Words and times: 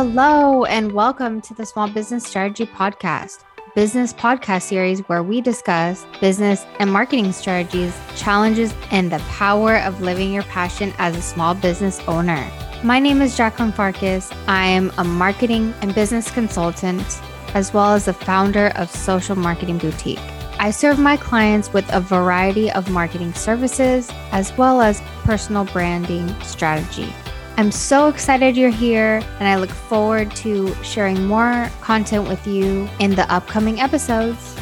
Hello, 0.00 0.64
and 0.64 0.92
welcome 0.92 1.40
to 1.40 1.54
the 1.54 1.66
Small 1.66 1.88
Business 1.88 2.24
Strategy 2.24 2.66
Podcast, 2.66 3.42
business 3.74 4.12
podcast 4.12 4.62
series 4.62 5.00
where 5.08 5.24
we 5.24 5.40
discuss 5.40 6.06
business 6.20 6.64
and 6.78 6.92
marketing 6.92 7.32
strategies, 7.32 7.92
challenges, 8.14 8.72
and 8.92 9.10
the 9.10 9.18
power 9.28 9.78
of 9.78 10.00
living 10.00 10.32
your 10.32 10.44
passion 10.44 10.92
as 10.98 11.16
a 11.16 11.20
small 11.20 11.52
business 11.52 11.98
owner. 12.06 12.48
My 12.84 13.00
name 13.00 13.20
is 13.20 13.36
Jacqueline 13.36 13.72
Farkas. 13.72 14.30
I 14.46 14.66
am 14.66 14.92
a 14.98 15.02
marketing 15.02 15.74
and 15.82 15.92
business 15.96 16.30
consultant, 16.30 17.20
as 17.54 17.74
well 17.74 17.92
as 17.92 18.04
the 18.04 18.12
founder 18.12 18.68
of 18.76 18.88
Social 18.92 19.34
Marketing 19.34 19.78
Boutique. 19.78 20.20
I 20.60 20.70
serve 20.70 21.00
my 21.00 21.16
clients 21.16 21.72
with 21.72 21.92
a 21.92 22.00
variety 22.00 22.70
of 22.70 22.88
marketing 22.88 23.34
services 23.34 24.08
as 24.30 24.56
well 24.56 24.80
as 24.80 25.00
personal 25.24 25.64
branding 25.64 26.32
strategy. 26.42 27.12
I'm 27.58 27.72
so 27.72 28.06
excited 28.06 28.56
you're 28.56 28.70
here, 28.70 29.20
and 29.40 29.48
I 29.48 29.56
look 29.56 29.70
forward 29.70 30.30
to 30.36 30.72
sharing 30.84 31.26
more 31.26 31.68
content 31.80 32.28
with 32.28 32.46
you 32.46 32.88
in 33.00 33.16
the 33.16 33.28
upcoming 33.34 33.80
episodes. 33.80 34.54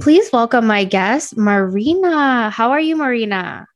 Please 0.00 0.30
welcome 0.32 0.68
my 0.68 0.84
guest, 0.84 1.36
Marina. 1.36 2.48
How 2.48 2.70
are 2.70 2.78
you, 2.78 2.94
Marina? 2.94 3.66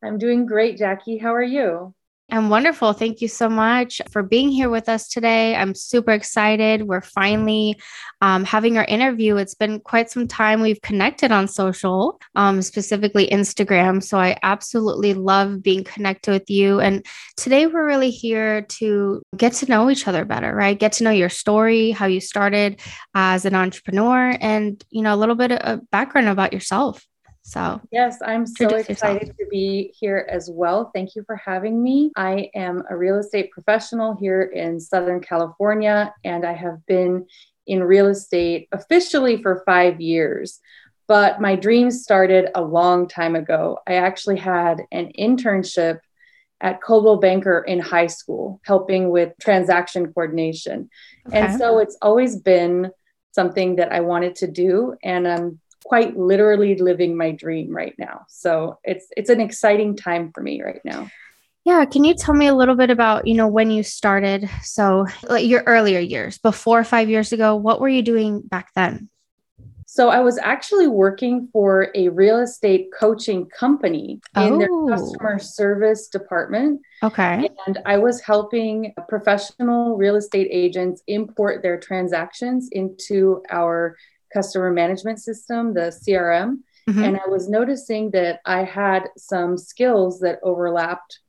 I'm 0.00 0.16
doing 0.16 0.46
great, 0.46 0.78
Jackie. 0.78 1.18
How 1.18 1.34
are 1.34 1.42
you? 1.42 1.92
I'm 2.30 2.48
wonderful. 2.48 2.94
Thank 2.94 3.20
you 3.20 3.28
so 3.28 3.50
much 3.50 4.00
for 4.10 4.22
being 4.22 4.48
here 4.48 4.70
with 4.70 4.88
us 4.88 5.08
today. 5.08 5.54
I'm 5.54 5.74
super 5.74 6.10
excited. 6.10 6.82
We're 6.82 7.02
finally 7.02 7.78
um, 8.22 8.44
having 8.44 8.78
our 8.78 8.84
interview. 8.84 9.36
It's 9.36 9.54
been 9.54 9.78
quite 9.78 10.10
some 10.10 10.26
time 10.26 10.62
we've 10.62 10.80
connected 10.80 11.32
on 11.32 11.46
social, 11.48 12.18
um, 12.34 12.62
specifically 12.62 13.28
Instagram. 13.28 14.02
So 14.02 14.18
I 14.18 14.38
absolutely 14.42 15.12
love 15.12 15.62
being 15.62 15.84
connected 15.84 16.30
with 16.30 16.48
you. 16.48 16.80
And 16.80 17.04
today 17.36 17.66
we're 17.66 17.86
really 17.86 18.10
here 18.10 18.62
to 18.62 19.22
get 19.36 19.52
to 19.54 19.66
know 19.66 19.90
each 19.90 20.08
other 20.08 20.24
better, 20.24 20.54
right? 20.54 20.78
Get 20.78 20.92
to 20.92 21.04
know 21.04 21.10
your 21.10 21.28
story, 21.28 21.90
how 21.90 22.06
you 22.06 22.20
started 22.20 22.80
as 23.14 23.44
an 23.44 23.54
entrepreneur, 23.54 24.36
and 24.40 24.82
you 24.90 25.02
know 25.02 25.14
a 25.14 25.16
little 25.16 25.34
bit 25.34 25.52
of 25.52 25.88
background 25.90 26.28
about 26.28 26.54
yourself. 26.54 27.04
So, 27.46 27.78
yes, 27.92 28.18
I'm 28.24 28.46
so 28.46 28.68
excited 28.68 28.88
yourself. 29.28 29.36
to 29.36 29.46
be 29.50 29.92
here 30.00 30.26
as 30.30 30.48
well. 30.50 30.90
Thank 30.94 31.14
you 31.14 31.24
for 31.26 31.36
having 31.36 31.82
me. 31.82 32.10
I 32.16 32.48
am 32.54 32.82
a 32.88 32.96
real 32.96 33.18
estate 33.18 33.50
professional 33.50 34.16
here 34.16 34.42
in 34.42 34.80
Southern 34.80 35.20
California, 35.20 36.14
and 36.24 36.46
I 36.46 36.54
have 36.54 36.84
been 36.86 37.26
in 37.66 37.84
real 37.84 38.06
estate 38.06 38.68
officially 38.72 39.42
for 39.42 39.62
five 39.66 40.00
years. 40.00 40.58
But 41.06 41.38
my 41.38 41.54
dreams 41.54 42.02
started 42.02 42.48
a 42.54 42.62
long 42.62 43.08
time 43.08 43.36
ago. 43.36 43.78
I 43.86 43.96
actually 43.96 44.38
had 44.38 44.80
an 44.90 45.12
internship 45.18 45.98
at 46.62 46.82
Coldwell 46.82 47.18
Banker 47.18 47.60
in 47.60 47.78
high 47.78 48.06
school, 48.06 48.58
helping 48.64 49.10
with 49.10 49.34
transaction 49.38 50.10
coordination. 50.14 50.88
Okay. 51.26 51.40
And 51.40 51.58
so 51.58 51.78
it's 51.78 51.98
always 52.00 52.36
been 52.36 52.90
something 53.32 53.76
that 53.76 53.92
I 53.92 54.00
wanted 54.00 54.36
to 54.36 54.46
do. 54.46 54.94
And 55.02 55.28
I'm 55.28 55.60
quite 55.84 56.16
literally 56.16 56.76
living 56.76 57.16
my 57.16 57.30
dream 57.30 57.74
right 57.74 57.94
now. 57.98 58.24
So 58.28 58.78
it's 58.84 59.06
it's 59.16 59.30
an 59.30 59.40
exciting 59.40 59.96
time 59.96 60.32
for 60.32 60.42
me 60.42 60.62
right 60.62 60.80
now. 60.84 61.08
Yeah, 61.64 61.86
can 61.86 62.04
you 62.04 62.14
tell 62.14 62.34
me 62.34 62.46
a 62.46 62.54
little 62.54 62.74
bit 62.74 62.90
about, 62.90 63.26
you 63.26 63.34
know, 63.34 63.48
when 63.48 63.70
you 63.70 63.82
started? 63.82 64.50
So, 64.62 65.06
like 65.22 65.46
your 65.46 65.62
earlier 65.62 65.98
years, 65.98 66.36
before 66.36 66.84
5 66.84 67.08
years 67.08 67.32
ago, 67.32 67.56
what 67.56 67.80
were 67.80 67.88
you 67.88 68.02
doing 68.02 68.42
back 68.42 68.68
then? 68.74 69.08
So, 69.86 70.10
I 70.10 70.20
was 70.20 70.36
actually 70.36 70.88
working 70.88 71.48
for 71.54 71.90
a 71.94 72.10
real 72.10 72.40
estate 72.40 72.88
coaching 72.98 73.46
company 73.46 74.20
oh. 74.34 74.46
in 74.46 74.58
their 74.58 74.68
oh. 74.70 74.88
customer 74.88 75.38
service 75.38 76.08
department. 76.08 76.82
Okay. 77.02 77.48
And 77.66 77.78
I 77.86 77.96
was 77.96 78.20
helping 78.20 78.92
professional 79.08 79.96
real 79.96 80.16
estate 80.16 80.48
agents 80.50 81.02
import 81.06 81.62
their 81.62 81.80
transactions 81.80 82.68
into 82.72 83.42
our 83.48 83.96
customer 84.34 84.70
management 84.70 85.20
system, 85.20 85.72
the 85.72 85.96
CRM. 86.02 86.58
Mm-hmm. 86.88 87.02
And 87.02 87.16
I 87.16 87.28
was 87.28 87.48
noticing 87.48 88.10
that 88.10 88.40
I 88.44 88.64
had 88.64 89.08
some 89.16 89.56
skills 89.56 90.20
that 90.20 90.40
overlapped 90.42 91.20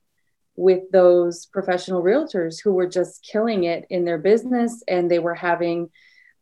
with 0.56 0.90
those 0.90 1.46
professional 1.46 2.02
realtors 2.02 2.56
who 2.62 2.72
were 2.72 2.88
just 2.88 3.22
killing 3.22 3.64
it 3.64 3.86
in 3.88 4.04
their 4.04 4.18
business 4.18 4.82
and 4.88 5.10
they 5.10 5.18
were 5.18 5.34
having 5.34 5.90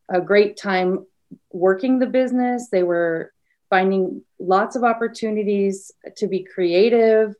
a 0.08 0.20
great 0.20 0.56
time 0.56 1.04
working 1.52 1.98
the 1.98 2.06
business. 2.06 2.68
They 2.70 2.82
were 2.82 3.32
finding 3.70 4.22
lots 4.38 4.76
of 4.76 4.84
opportunities 4.84 5.90
to 6.16 6.26
be 6.28 6.44
creative, 6.44 7.34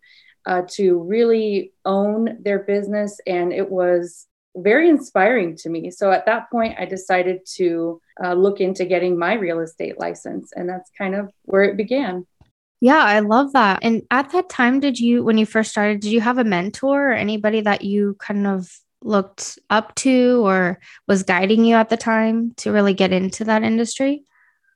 uh, 0.47 0.63
to 0.73 0.99
really 0.99 1.73
own 1.85 2.39
their 2.43 2.61
business. 2.61 3.21
And 3.27 3.53
it 3.53 3.71
was 3.71 4.27
very 4.57 4.89
inspiring 4.89 5.57
to 5.57 5.69
me. 5.69 5.91
So 5.91 6.13
at 6.13 6.27
that 6.27 6.51
point, 6.51 6.77
I 6.79 6.85
decided 6.85 7.41
to 7.57 8.01
uh, 8.23 8.35
look 8.35 8.61
into 8.61 8.85
getting 8.85 9.19
my 9.19 9.35
real 9.35 9.61
estate 9.61 9.99
license. 9.99 10.53
And 10.55 10.69
that's 10.69 10.91
kind 10.97 11.15
of 11.15 11.31
where 11.43 11.65
it 11.65 11.77
began. 11.77 12.27
Yeah, 12.81 13.03
I 13.03 13.21
love 13.21 13.53
that. 13.55 13.79
And 13.83 14.03
at 14.11 14.31
that 14.33 14.49
time, 14.49 14.81
did 14.81 14.99
you, 14.99 15.25
when 15.25 15.39
you 15.39 15.47
first 15.47 15.71
started, 15.71 16.01
did 16.01 16.13
you 16.13 16.21
have 16.21 16.39
a 16.39 16.45
mentor 16.45 17.11
or 17.11 17.13
anybody 17.13 17.63
that 17.63 17.83
you 17.83 18.17
kind 18.19 18.47
of 18.47 18.71
looked 19.03 19.59
up 19.71 19.95
to 19.97 20.47
or 20.47 20.79
was 21.09 21.23
guiding 21.23 21.65
you 21.65 21.77
at 21.77 21.89
the 21.89 21.97
time 21.97 22.53
to 22.57 22.73
really 22.73 22.95
get 22.95 23.13
into 23.13 23.45
that 23.45 23.63
industry? 23.63 24.25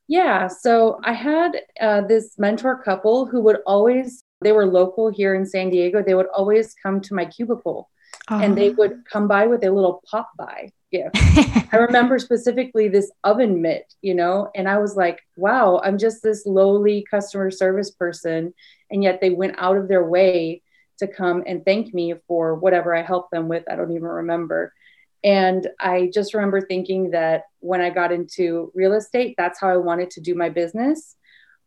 Yeah. 0.07 0.49
So 0.49 1.01
I 1.05 1.13
had 1.13 1.61
uh, 1.81 2.01
this 2.03 2.39
mentor 2.39 2.83
couple 2.83 3.27
who 3.27 3.43
would 3.43 3.59
always, 3.67 4.25
they 4.41 4.53
were 4.53 4.67
local 4.67 5.11
here 5.11 5.35
in 5.35 5.45
San 5.45 5.69
Diego. 5.69 6.03
They 6.03 6.15
would 6.15 6.29
always 6.35 6.75
come 6.83 7.03
to 7.03 7.15
my 7.15 7.27
cubicle 7.27 7.91
uh-huh. 8.29 8.45
and 8.45 8.57
they 8.57 8.71
would 8.71 9.05
come 9.11 9.27
by 9.27 9.47
with 9.47 9.65
a 9.65 9.71
little 9.71 10.03
pop 10.11 10.31
by 10.37 10.71
gift. 10.93 11.17
I 11.73 11.77
remember 11.89 12.19
specifically 12.19 12.89
this 12.89 13.11
oven 13.25 13.63
mitt, 13.63 13.95
you 14.03 14.15
know, 14.15 14.51
and 14.55 14.69
I 14.69 14.79
was 14.79 14.97
like, 14.97 15.21
wow, 15.37 15.81
I'm 15.83 15.99
just 15.99 16.23
this 16.23 16.45
lowly 16.45 17.07
customer 17.11 17.51
service 17.51 17.91
person. 17.91 18.53
And 18.91 19.03
yet 19.03 19.21
they 19.21 19.31
went 19.31 19.57
out 19.59 19.77
of 19.77 19.89
their 19.89 20.05
way 20.05 20.63
to 20.99 21.07
come 21.07 21.43
and 21.47 21.65
thank 21.65 21.95
me 21.95 22.15
for 22.27 22.55
whatever 22.55 22.95
I 22.95 23.03
helped 23.03 23.31
them 23.31 23.49
with. 23.49 23.65
I 23.71 23.77
don't 23.77 23.93
even 23.93 24.03
remember. 24.05 24.75
And 25.25 25.67
I 25.81 26.11
just 26.13 26.35
remember 26.35 26.61
thinking 26.61 27.11
that 27.11 27.45
when 27.61 27.81
I 27.81 27.91
got 27.91 28.13
into 28.13 28.71
real 28.75 28.93
estate, 28.93 29.35
that's 29.39 29.61
how 29.61 29.69
I 29.69 29.77
wanted 29.77 30.11
to 30.11 30.21
do 30.21 30.35
my 30.35 30.49
business 30.49 31.17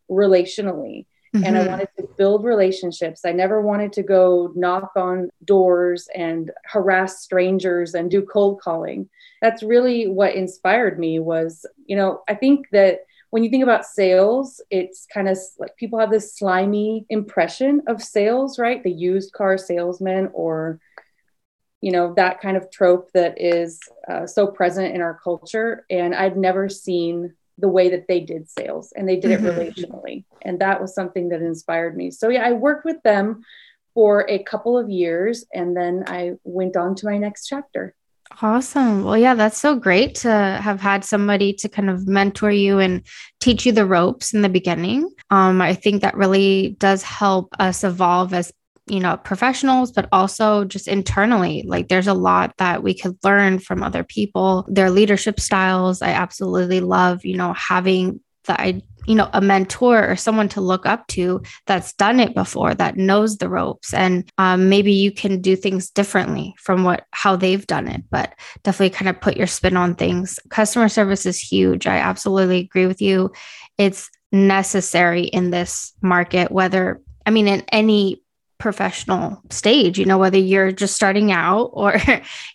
relationally. 0.10 1.06
Mm-hmm. 1.34 1.46
And 1.46 1.58
I 1.58 1.62
mm-hmm. 1.62 1.72
wanted 1.72 1.90
to 1.98 2.10
build 2.18 2.44
relationships. 2.44 3.22
I 3.26 3.32
never 3.32 3.62
wanted 3.62 3.94
to 3.94 4.04
go 4.04 4.52
knock 4.54 4.92
on 4.98 5.30
doors 5.46 6.10
and 6.14 6.52
harass 6.66 7.22
strangers 7.22 7.94
and 7.94 8.12
do 8.12 8.22
cold 8.22 8.60
calling. 8.62 9.10
That's 9.42 9.64
really 9.64 10.08
what 10.08 10.36
inspired 10.36 11.00
me 11.00 11.20
was, 11.20 11.66
you 11.86 11.96
know, 11.96 12.22
I 12.28 12.36
think 12.36 12.68
that 12.74 13.00
when 13.30 13.46
you 13.46 13.50
think 13.50 13.64
about 13.64 13.86
sales, 13.86 14.62
it's 14.70 15.08
kind 15.14 15.30
of 15.30 15.38
like 15.58 15.78
people 15.78 16.00
have 16.00 16.12
this 16.12 16.36
slimy 16.36 17.06
impression 17.10 17.82
of 17.88 18.04
sales, 18.04 18.60
right? 18.60 18.84
The 18.84 18.92
used 18.92 19.32
car 19.32 19.58
salesman 19.58 20.30
or 20.34 20.82
you 21.80 21.92
know 21.92 22.14
that 22.14 22.40
kind 22.42 22.56
of 22.56 22.70
trope 22.72 23.12
that 23.14 23.42
is 23.42 23.80
uh, 24.08 24.28
so 24.28 24.48
present 24.48 24.94
in 24.94 25.02
our 25.02 25.20
culture 25.24 25.84
and 25.90 26.14
i'd 26.14 26.38
never 26.38 26.70
seen 26.70 27.34
the 27.62 27.70
way 27.70 27.90
that 27.90 28.08
they 28.08 28.20
did 28.20 28.50
sales 28.50 28.92
and 28.96 29.08
they 29.08 29.18
did 29.18 29.40
mm-hmm. 29.40 29.46
it 29.46 29.76
relationally. 29.76 30.26
And 30.42 30.60
that 30.60 30.82
was 30.82 30.94
something 30.94 31.30
that 31.30 31.42
inspired 31.42 31.96
me. 31.96 32.12
So, 32.12 32.30
yeah, 32.30 32.46
I 32.46 32.52
worked 32.52 32.86
with 32.86 33.02
them 33.04 33.44
for 33.94 34.26
a 34.30 34.44
couple 34.44 34.78
of 34.78 34.90
years 34.90 35.46
and 35.54 35.76
then 35.76 36.04
I 36.08 36.34
went 36.44 36.76
on 36.76 36.96
to 36.96 37.06
my 37.06 37.18
next 37.18 37.48
chapter. 37.48 37.96
Awesome. 38.42 39.04
Well, 39.04 39.18
yeah, 39.18 39.36
that's 39.36 39.58
so 39.58 39.76
great 39.76 40.16
to 40.16 40.30
have 40.30 40.80
had 40.80 41.04
somebody 41.04 41.54
to 41.54 41.68
kind 41.68 41.90
of 41.90 42.08
mentor 42.08 42.52
you 42.52 42.80
and 42.80 43.06
teach 43.40 43.66
you 43.66 43.72
the 43.72 43.86
ropes 43.86 44.34
in 44.34 44.42
the 44.42 44.50
beginning. 44.50 45.10
Um, 45.30 45.62
I 45.62 45.74
think 45.74 46.02
that 46.02 46.16
really 46.16 46.78
does 46.80 47.04
help 47.04 47.54
us 47.60 47.84
evolve 47.84 48.34
as 48.34 48.52
you 48.88 49.00
know, 49.00 49.18
professionals, 49.18 49.92
but 49.92 50.10
also 50.12 50.66
just 50.66 50.88
internally. 50.88 51.64
Like 51.66 51.88
there's 51.88 52.08
a 52.08 52.14
lot 52.14 52.54
that 52.58 52.84
we 52.84 52.94
could 52.94 53.18
learn 53.24 53.60
from 53.60 53.84
other 53.84 54.04
people, 54.04 54.66
their 54.68 54.90
leadership 54.90 55.40
styles. 55.40 56.02
I 56.02 56.10
absolutely 56.10 56.82
love, 56.82 57.24
you 57.24 57.38
know, 57.38 57.54
having 57.54 58.20
the 58.46 58.82
you 59.08 59.16
know 59.16 59.30
a 59.34 59.42
mentor 59.42 60.08
or 60.08 60.16
someone 60.16 60.50
to 60.50 60.62
look 60.62 60.86
up 60.86 61.06
to 61.08 61.42
that's 61.66 61.94
done 61.94 62.20
it 62.20 62.36
before 62.36 62.74
that 62.76 62.98
knows 62.98 63.38
the 63.38 63.50
ropes 63.50 63.94
and 63.94 64.30
um, 64.38 64.70
maybe 64.70 64.92
you 64.92 65.12
can 65.12 65.42
do 65.42 65.56
things 65.56 65.90
differently 65.90 66.54
from 66.58 66.84
what 66.84 67.06
how 67.12 67.36
they've 67.36 67.66
done 67.68 67.88
it 67.88 68.04
but 68.10 68.34
definitely 68.64 68.90
kind 68.90 69.10
of 69.10 69.20
put 69.20 69.38
your 69.38 69.48
spin 69.48 69.76
on 69.76 69.96
things 69.96 70.40
customer 70.50 70.88
service 70.88 71.26
is 71.26 71.40
huge 71.40 71.88
i 71.88 71.98
absolutely 71.98 72.60
agree 72.60 72.86
with 72.86 73.02
you 73.02 73.32
it's 73.78 74.10
necessary 74.32 75.24
in 75.24 75.50
this 75.50 75.94
market 76.02 76.52
whether 76.52 77.02
i 77.26 77.32
mean 77.32 77.48
in 77.48 77.62
any 77.72 78.22
professional 78.62 79.42
stage, 79.50 79.98
you 79.98 80.06
know, 80.06 80.20
whether 80.20 80.38
you're 80.38 80.72
just 80.72 80.96
starting 80.96 81.32
out 81.32 81.66
or 81.74 81.96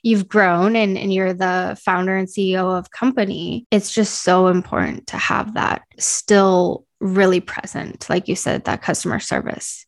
you've 0.03 0.29
grown 0.29 0.77
and, 0.77 0.97
and 0.97 1.13
you're 1.13 1.35
the 1.35 1.79
founder 1.85 2.17
and 2.17 2.29
CEO 2.29 2.79
of 2.79 2.91
company, 2.93 3.67
it's 3.71 3.93
just 3.93 4.23
so 4.23 4.47
important 4.47 5.07
to 5.09 5.19
have 5.19 5.55
that 5.55 5.83
still 5.99 6.87
really 7.01 7.41
present, 7.41 8.09
like 8.09 8.29
you 8.29 8.37
said, 8.37 8.65
that 8.65 8.83
customer 8.83 9.19
service. 9.19 9.85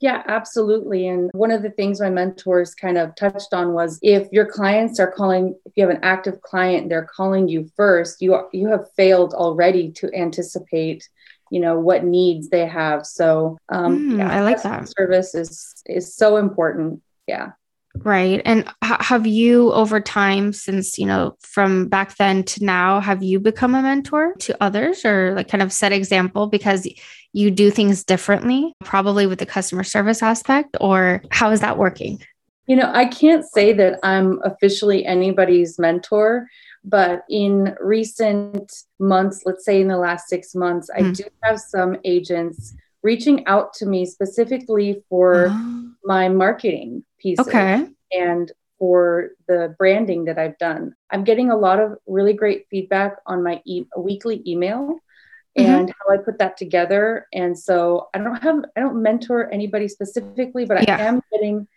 Yeah, 0.00 0.22
absolutely. 0.26 1.06
And 1.08 1.30
one 1.34 1.50
of 1.50 1.62
the 1.62 1.70
things 1.70 2.00
my 2.00 2.08
mentors 2.08 2.74
kind 2.74 2.96
of 2.96 3.14
touched 3.16 3.52
on 3.52 3.74
was 3.74 3.98
if 4.00 4.28
your 4.32 4.46
clients 4.46 4.98
are 4.98 5.12
calling, 5.12 5.54
if 5.66 5.72
you 5.76 5.86
have 5.86 5.94
an 5.94 6.02
active 6.02 6.40
client, 6.40 6.88
they're 6.88 7.10
calling 7.14 7.48
you 7.48 7.70
first, 7.76 8.22
you 8.22 8.48
you 8.54 8.68
have 8.68 8.90
failed 8.96 9.34
already 9.34 9.92
to 9.92 10.10
anticipate, 10.16 11.06
you 11.50 11.60
know, 11.60 11.78
what 11.78 12.04
needs 12.04 12.48
they 12.48 12.66
have. 12.66 13.04
So, 13.04 13.58
um, 13.68 14.10
mm, 14.10 14.18
yeah, 14.18 14.30
I 14.30 14.40
like 14.42 14.62
that. 14.62 14.88
Service 14.88 15.34
is 15.34 15.74
is 15.86 16.14
so 16.14 16.36
important. 16.36 17.02
Yeah. 17.26 17.52
Right. 17.96 18.40
And 18.44 18.68
h- 18.84 19.00
have 19.00 19.26
you, 19.26 19.72
over 19.72 20.00
time, 20.00 20.52
since, 20.52 20.96
you 20.96 21.06
know, 21.06 21.36
from 21.40 21.88
back 21.88 22.16
then 22.16 22.44
to 22.44 22.64
now, 22.64 23.00
have 23.00 23.22
you 23.22 23.40
become 23.40 23.74
a 23.74 23.82
mentor 23.82 24.34
to 24.40 24.56
others 24.62 25.04
or 25.04 25.34
like 25.34 25.48
kind 25.48 25.62
of 25.62 25.72
set 25.72 25.92
example 25.92 26.46
because 26.46 26.88
you 27.32 27.50
do 27.50 27.70
things 27.70 28.04
differently, 28.04 28.72
probably 28.84 29.26
with 29.26 29.40
the 29.40 29.46
customer 29.46 29.82
service 29.82 30.22
aspect? 30.22 30.76
Or 30.80 31.22
how 31.30 31.50
is 31.50 31.60
that 31.60 31.78
working? 31.78 32.22
You 32.66 32.76
know, 32.76 32.90
I 32.94 33.06
can't 33.06 33.44
say 33.44 33.72
that 33.72 33.98
I'm 34.04 34.40
officially 34.44 35.04
anybody's 35.04 35.76
mentor, 35.76 36.46
but 36.84 37.24
in 37.28 37.76
recent 37.80 38.72
months, 38.98 39.42
let's 39.44 39.64
say 39.64 39.80
in 39.80 39.88
the 39.88 39.98
last 39.98 40.28
six 40.28 40.54
months, 40.54 40.90
mm. 40.90 41.00
I 41.00 41.06
hmm. 41.06 41.12
do 41.12 41.24
have 41.42 41.60
some 41.60 41.96
agents 42.04 42.74
reaching 43.02 43.46
out 43.46 43.72
to 43.74 43.86
me 43.86 44.06
specifically 44.06 45.02
for 45.08 45.48
oh. 45.50 45.90
my 46.04 46.28
marketing 46.28 47.04
pieces. 47.18 47.46
Okay. 47.46 47.86
And 48.12 48.50
for 48.80 49.32
the 49.46 49.74
branding 49.78 50.24
that 50.24 50.38
I've 50.38 50.58
done. 50.58 50.94
I'm 51.10 51.22
getting 51.22 51.50
a 51.50 51.56
lot 51.56 51.78
of 51.78 51.98
really 52.06 52.32
great 52.32 52.66
feedback 52.70 53.16
on 53.26 53.42
my 53.42 53.60
e- 53.66 53.84
weekly 53.96 54.42
email 54.46 54.98
mm-hmm. 55.56 55.70
and 55.70 55.90
how 55.90 56.14
I 56.14 56.16
put 56.16 56.38
that 56.38 56.56
together. 56.56 57.28
And 57.32 57.56
so 57.56 58.08
I 58.14 58.18
don't 58.18 58.42
have, 58.42 58.64
I 58.74 58.80
don't 58.80 59.02
mentor 59.02 59.52
anybody 59.52 59.86
specifically, 59.86 60.64
but 60.64 60.78
I 60.78 60.84
yeah. 60.88 60.98
am 60.98 61.20
getting, 61.30 61.68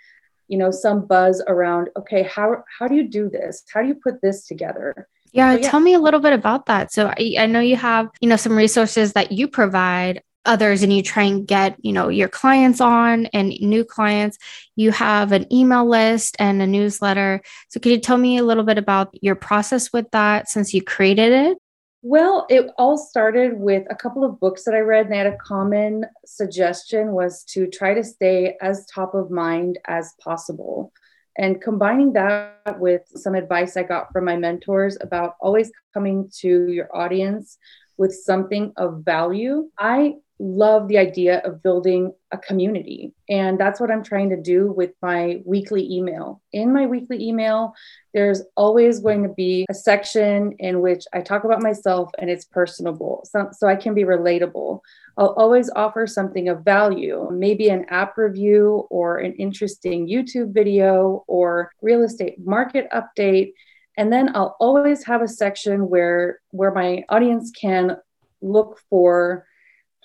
you 0.48 0.58
know, 0.58 0.72
some 0.72 1.06
buzz 1.06 1.44
around, 1.48 1.90
okay, 1.98 2.24
how, 2.24 2.64
how 2.80 2.88
do 2.88 2.96
you 2.96 3.08
do 3.08 3.30
this? 3.30 3.64
How 3.74 3.82
do 3.82 3.88
you 3.88 3.96
put 3.96 4.22
this 4.22 4.46
together? 4.46 5.08
Yeah, 5.32 5.56
so, 5.56 5.62
yeah, 5.62 5.70
tell 5.70 5.80
me 5.80 5.94
a 5.94 6.00
little 6.00 6.20
bit 6.20 6.34
about 6.34 6.68
that. 6.68 6.92
So 6.92 7.08
I, 7.08 7.36
I, 7.40 7.46
know 7.48 7.60
you 7.60 7.76
have, 7.76 8.10
you 8.22 8.30
know, 8.30 8.36
some 8.36 8.56
resources 8.56 9.14
that 9.14 9.32
you 9.32 9.48
provide 9.48 10.22
others 10.46 10.84
and 10.84 10.92
you 10.92 11.02
try 11.02 11.24
and 11.24 11.48
get 11.48 11.78
you 11.82 11.94
know 11.94 12.10
your 12.10 12.28
clients 12.28 12.82
on 12.82 13.28
and 13.28 13.50
new 13.62 13.84
clients 13.84 14.38
you 14.76 14.92
have 14.92 15.32
an 15.32 15.52
email 15.54 15.88
list 15.88 16.36
and 16.40 16.62
a 16.62 16.68
newsletter 16.68 17.42
so 17.70 17.80
can 17.80 17.92
you 17.92 18.00
tell 18.00 18.18
me 18.18 18.38
a 18.38 18.44
little 18.44 18.64
bit 18.64 18.78
about 18.78 19.10
your 19.24 19.36
process 19.36 19.94
with 19.94 20.10
that 20.12 20.50
since 20.50 20.74
you 20.74 20.84
created 20.84 21.32
it 21.32 21.58
well 22.04 22.46
it 22.50 22.70
all 22.78 22.98
started 22.98 23.58
with 23.58 23.84
a 23.90 23.96
couple 23.96 24.24
of 24.24 24.40
books 24.40 24.64
that 24.64 24.76
i 24.76 24.80
read 24.80 25.06
and 25.06 25.14
they 25.14 25.18
had 25.18 25.28
a 25.28 25.38
common 25.38 26.06
suggestion 26.26 27.12
was 27.12 27.44
to 27.44 27.66
try 27.68 27.94
to 27.94 28.04
stay 28.04 28.56
as 28.62 28.86
top 28.86 29.16
of 29.16 29.32
mind 29.32 29.80
as 29.88 30.14
possible 30.22 30.92
and 31.38 31.62
combining 31.62 32.14
that 32.14 32.80
with 32.80 33.02
some 33.16 33.34
advice 33.34 33.76
i 33.76 33.84
got 33.84 34.12
from 34.12 34.26
my 34.26 34.38
mentors 34.38 34.98
about 35.02 35.36
always 35.42 35.72
coming 35.94 36.30
to 36.32 36.68
your 36.68 36.96
audience 36.96 37.58
with 37.98 38.14
something 38.14 38.74
of 38.78 39.04
value. 39.04 39.70
I 39.78 40.16
love 40.40 40.88
the 40.88 40.98
idea 40.98 41.40
of 41.40 41.62
building 41.62 42.12
a 42.32 42.38
community. 42.38 43.14
And 43.30 43.60
that's 43.60 43.80
what 43.80 43.92
I'm 43.92 44.04
trying 44.04 44.30
to 44.32 44.42
do 44.42 44.72
with 44.72 44.92
my 45.02 45.42
weekly 45.46 45.90
email. 45.92 46.42
In 46.52 46.74
my 46.74 46.86
weekly 46.86 47.24
email, 47.24 47.74
there's 48.14 48.42
always 48.58 49.00
going 49.00 49.24
to 49.24 49.30
be 49.30 49.66
a 49.70 49.74
section 49.74 50.54
in 50.60 50.82
which 50.82 51.06
I 51.14 51.22
talk 51.22 51.44
about 51.44 51.62
myself 51.62 52.10
and 52.18 52.30
it's 52.30 52.46
personable, 52.46 53.26
so, 53.30 53.50
so 53.52 53.68
I 53.68 53.76
can 53.76 53.94
be 53.94 54.04
relatable. 54.04 54.80
I'll 55.18 55.36
always 55.38 55.70
offer 55.76 56.08
something 56.08 56.50
of 56.50 56.66
value, 56.66 57.30
maybe 57.32 57.70
an 57.70 57.86
app 57.90 58.18
review 58.18 58.88
or 58.90 59.20
an 59.20 59.34
interesting 59.34 60.08
YouTube 60.08 60.54
video 60.54 61.24
or 61.28 61.72
real 61.82 62.04
estate 62.04 62.36
market 62.44 62.88
update. 62.92 63.54
And 63.98 64.12
then 64.12 64.36
I'll 64.36 64.58
always 64.60 65.04
have 65.06 65.22
a 65.22 65.28
section 65.28 65.88
where 65.88 66.40
where 66.50 66.72
my 66.72 67.04
audience 67.10 67.52
can 67.52 67.98
look 68.42 68.80
for 68.90 69.46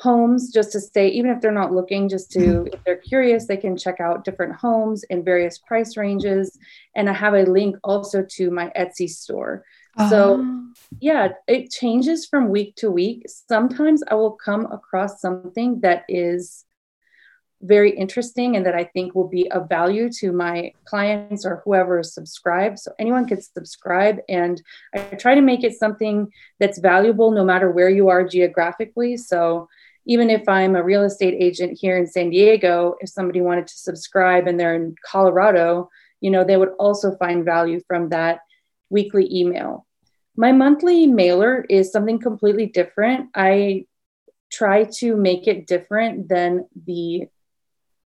homes 0.00 0.52
just 0.52 0.70
to 0.72 0.80
stay 0.80 1.08
even 1.08 1.30
if 1.30 1.40
they're 1.40 1.50
not 1.50 1.72
looking 1.72 2.08
just 2.08 2.30
to 2.30 2.38
mm-hmm. 2.38 2.66
if 2.72 2.84
they're 2.84 2.96
curious 2.96 3.46
they 3.46 3.56
can 3.56 3.76
check 3.76 4.00
out 4.00 4.24
different 4.24 4.54
homes 4.54 5.02
in 5.04 5.24
various 5.24 5.58
price 5.58 5.96
ranges 5.96 6.56
and 6.94 7.10
i 7.10 7.12
have 7.12 7.34
a 7.34 7.42
link 7.42 7.76
also 7.82 8.22
to 8.22 8.50
my 8.50 8.70
etsy 8.78 9.08
store 9.08 9.64
uh-huh. 9.96 10.10
so 10.10 10.40
ah. 10.40 10.64
yeah 11.00 11.28
it 11.48 11.70
changes 11.70 12.26
from 12.26 12.48
week 12.48 12.76
to 12.76 12.90
week 12.90 13.24
sometimes 13.28 14.02
i 14.08 14.14
will 14.14 14.32
come 14.32 14.66
across 14.66 15.20
something 15.20 15.80
that 15.80 16.04
is 16.08 16.64
very 17.62 17.90
interesting 17.90 18.54
and 18.54 18.64
that 18.64 18.76
i 18.76 18.84
think 18.84 19.16
will 19.16 19.26
be 19.26 19.50
of 19.50 19.68
value 19.68 20.08
to 20.08 20.30
my 20.30 20.72
clients 20.84 21.44
or 21.44 21.60
whoever 21.64 21.98
is 21.98 22.14
subscribed 22.14 22.78
so 22.78 22.92
anyone 23.00 23.26
can 23.26 23.42
subscribe 23.42 24.18
and 24.28 24.62
i 24.94 25.00
try 25.16 25.34
to 25.34 25.40
make 25.40 25.64
it 25.64 25.76
something 25.76 26.32
that's 26.60 26.78
valuable 26.78 27.32
no 27.32 27.44
matter 27.44 27.68
where 27.68 27.90
you 27.90 28.08
are 28.08 28.22
geographically 28.22 29.16
so 29.16 29.68
even 30.08 30.30
if 30.30 30.48
I'm 30.48 30.74
a 30.74 30.82
real 30.82 31.02
estate 31.04 31.36
agent 31.38 31.78
here 31.78 31.98
in 31.98 32.06
San 32.06 32.30
Diego, 32.30 32.96
if 33.00 33.10
somebody 33.10 33.42
wanted 33.42 33.66
to 33.66 33.78
subscribe 33.78 34.48
and 34.48 34.58
they're 34.58 34.74
in 34.74 34.96
Colorado, 35.04 35.90
you 36.20 36.30
know, 36.30 36.44
they 36.44 36.56
would 36.56 36.72
also 36.78 37.14
find 37.16 37.44
value 37.44 37.80
from 37.86 38.08
that 38.08 38.40
weekly 38.88 39.28
email. 39.30 39.86
My 40.34 40.50
monthly 40.50 41.06
mailer 41.06 41.64
is 41.68 41.92
something 41.92 42.18
completely 42.18 42.66
different. 42.66 43.28
I 43.34 43.84
try 44.50 44.84
to 44.84 45.14
make 45.14 45.46
it 45.46 45.66
different 45.66 46.30
than 46.30 46.66
the 46.86 47.28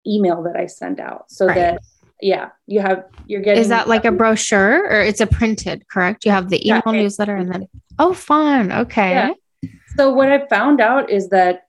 email 0.05 0.43
that 0.43 0.55
I 0.55 0.67
send 0.67 0.99
out 0.99 1.31
so 1.31 1.47
right. 1.47 1.55
that 1.55 1.81
yeah, 2.21 2.49
you 2.67 2.81
have 2.81 3.05
you're 3.25 3.41
getting 3.41 3.61
Is 3.61 3.69
that 3.69 3.87
like 3.87 4.05
a 4.05 4.11
brochure 4.11 4.83
or 4.83 5.01
it's 5.01 5.21
a 5.21 5.27
printed, 5.27 5.87
correct? 5.87 6.25
You 6.25 6.31
have 6.31 6.49
the 6.49 6.67
email 6.67 6.83
yeah, 6.85 6.91
newsletter 6.91 7.35
and 7.35 7.51
then 7.51 7.67
oh 7.97 8.13
fun. 8.13 8.71
Okay. 8.71 9.11
Yeah. 9.11 9.69
So 9.95 10.13
what 10.13 10.31
I 10.31 10.45
found 10.47 10.81
out 10.81 11.09
is 11.09 11.29
that 11.29 11.63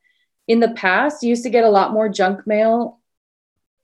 in 0.50 0.58
the 0.58 0.73
past, 0.73 1.23
you 1.23 1.29
used 1.29 1.44
to 1.44 1.50
get 1.50 1.62
a 1.62 1.70
lot 1.70 1.93
more 1.93 2.08
junk 2.08 2.44
mail 2.44 2.99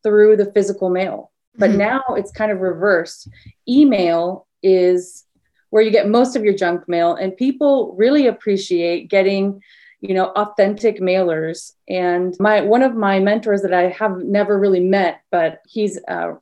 through 0.02 0.36
the 0.36 0.50
physical 0.50 0.90
mail, 0.90 1.30
but 1.54 1.70
mm-hmm. 1.70 1.78
now 1.78 2.02
it's 2.16 2.32
kind 2.32 2.50
of 2.50 2.58
reversed. 2.58 3.28
Email 3.68 4.48
is 4.64 5.24
where 5.70 5.84
you 5.84 5.92
get 5.92 6.08
most 6.08 6.34
of 6.34 6.44
your 6.44 6.56
junk 6.56 6.88
mail, 6.88 7.14
and 7.14 7.36
people 7.36 7.94
really 7.96 8.26
appreciate 8.26 9.08
getting 9.08 9.62
you 10.00 10.12
know 10.12 10.26
authentic 10.34 11.00
mailers 11.00 11.72
and 11.88 12.36
my 12.40 12.60
one 12.60 12.82
of 12.82 12.94
my 12.94 13.18
mentors 13.18 13.62
that 13.62 13.72
i 13.72 13.88
have 13.88 14.18
never 14.18 14.58
really 14.58 14.78
met 14.78 15.22
but 15.30 15.62
he's 15.66 15.98
a 16.08 16.34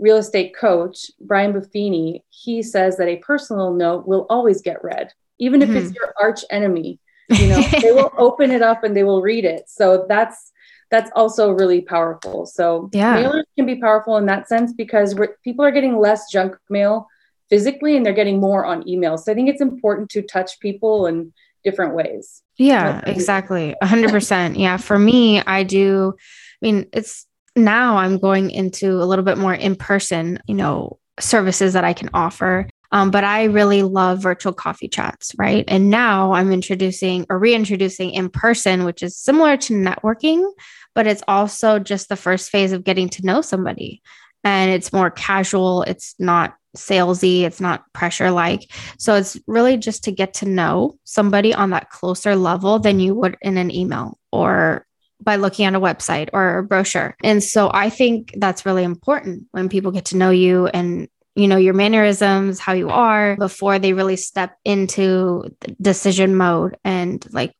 real 0.00 0.16
estate 0.16 0.56
coach 0.56 1.08
brian 1.20 1.52
buffini 1.52 2.24
he 2.30 2.64
says 2.64 2.96
that 2.96 3.06
a 3.06 3.18
personal 3.18 3.72
note 3.72 4.08
will 4.08 4.26
always 4.28 4.60
get 4.60 4.82
read 4.82 5.12
even 5.38 5.62
if 5.62 5.68
mm-hmm. 5.68 5.78
it's 5.78 5.94
your 5.94 6.12
arch 6.20 6.44
enemy 6.50 6.98
you 7.30 7.48
know 7.48 7.60
they 7.80 7.92
will 7.92 8.12
open 8.18 8.50
it 8.50 8.62
up 8.62 8.84
and 8.84 8.96
they 8.96 9.04
will 9.04 9.22
read 9.22 9.44
it. 9.44 9.64
So 9.68 10.06
that's 10.08 10.52
that's 10.90 11.10
also 11.16 11.50
really 11.50 11.80
powerful. 11.80 12.46
So 12.46 12.90
yeah. 12.92 13.16
mailers 13.16 13.44
can 13.56 13.66
be 13.66 13.76
powerful 13.76 14.16
in 14.18 14.26
that 14.26 14.48
sense 14.48 14.72
because 14.72 15.18
people 15.42 15.64
are 15.64 15.72
getting 15.72 15.98
less 15.98 16.30
junk 16.30 16.56
mail 16.70 17.08
physically 17.50 17.96
and 17.96 18.06
they're 18.06 18.12
getting 18.12 18.40
more 18.40 18.64
on 18.64 18.88
email. 18.88 19.18
So 19.18 19.32
i 19.32 19.34
think 19.34 19.48
it's 19.48 19.60
important 19.60 20.10
to 20.10 20.22
touch 20.22 20.60
people 20.60 21.06
in 21.06 21.32
different 21.64 21.94
ways. 21.94 22.42
Yeah 22.56 23.02
exactly. 23.06 23.74
100% 23.82 24.58
yeah 24.58 24.76
for 24.76 24.98
me 24.98 25.40
i 25.42 25.62
do 25.62 26.14
i 26.16 26.66
mean 26.66 26.86
it's 26.92 27.26
now 27.56 27.96
i'm 27.96 28.18
going 28.18 28.50
into 28.50 29.02
a 29.02 29.04
little 29.04 29.24
bit 29.24 29.38
more 29.38 29.54
in 29.54 29.74
person 29.74 30.38
you 30.46 30.54
know 30.54 30.98
services 31.18 31.72
that 31.72 31.84
i 31.84 31.92
can 31.92 32.10
offer 32.12 32.68
um, 32.96 33.10
but 33.10 33.24
I 33.24 33.44
really 33.44 33.82
love 33.82 34.22
virtual 34.22 34.54
coffee 34.54 34.88
chats, 34.88 35.34
right? 35.36 35.66
And 35.68 35.90
now 35.90 36.32
I'm 36.32 36.50
introducing 36.50 37.26
or 37.28 37.38
reintroducing 37.38 38.08
in 38.12 38.30
person, 38.30 38.84
which 38.84 39.02
is 39.02 39.18
similar 39.18 39.58
to 39.58 39.74
networking, 39.74 40.50
but 40.94 41.06
it's 41.06 41.22
also 41.28 41.78
just 41.78 42.08
the 42.08 42.16
first 42.16 42.48
phase 42.48 42.72
of 42.72 42.84
getting 42.84 43.10
to 43.10 43.26
know 43.26 43.42
somebody. 43.42 44.00
And 44.44 44.70
it's 44.70 44.94
more 44.94 45.10
casual, 45.10 45.82
it's 45.82 46.14
not 46.18 46.54
salesy, 46.74 47.42
it's 47.42 47.60
not 47.60 47.84
pressure 47.92 48.30
like. 48.30 48.70
So 48.98 49.14
it's 49.14 49.38
really 49.46 49.76
just 49.76 50.04
to 50.04 50.10
get 50.10 50.32
to 50.34 50.48
know 50.48 50.98
somebody 51.04 51.52
on 51.52 51.70
that 51.70 51.90
closer 51.90 52.34
level 52.34 52.78
than 52.78 52.98
you 52.98 53.14
would 53.14 53.36
in 53.42 53.58
an 53.58 53.70
email 53.70 54.18
or 54.32 54.86
by 55.20 55.36
looking 55.36 55.66
at 55.66 55.74
a 55.74 55.80
website 55.80 56.30
or 56.32 56.58
a 56.58 56.64
brochure. 56.64 57.14
And 57.22 57.44
so 57.44 57.70
I 57.74 57.90
think 57.90 58.32
that's 58.38 58.64
really 58.64 58.84
important 58.84 59.48
when 59.50 59.68
people 59.68 59.92
get 59.92 60.06
to 60.06 60.16
know 60.16 60.30
you 60.30 60.68
and 60.68 61.08
you 61.36 61.48
know 61.48 61.56
your 61.56 61.74
mannerisms 61.74 62.58
how 62.58 62.72
you 62.72 62.88
are 62.88 63.36
before 63.36 63.78
they 63.78 63.92
really 63.92 64.16
step 64.16 64.56
into 64.64 65.44
decision 65.80 66.34
mode 66.36 66.76
and 66.84 67.26
like 67.32 67.54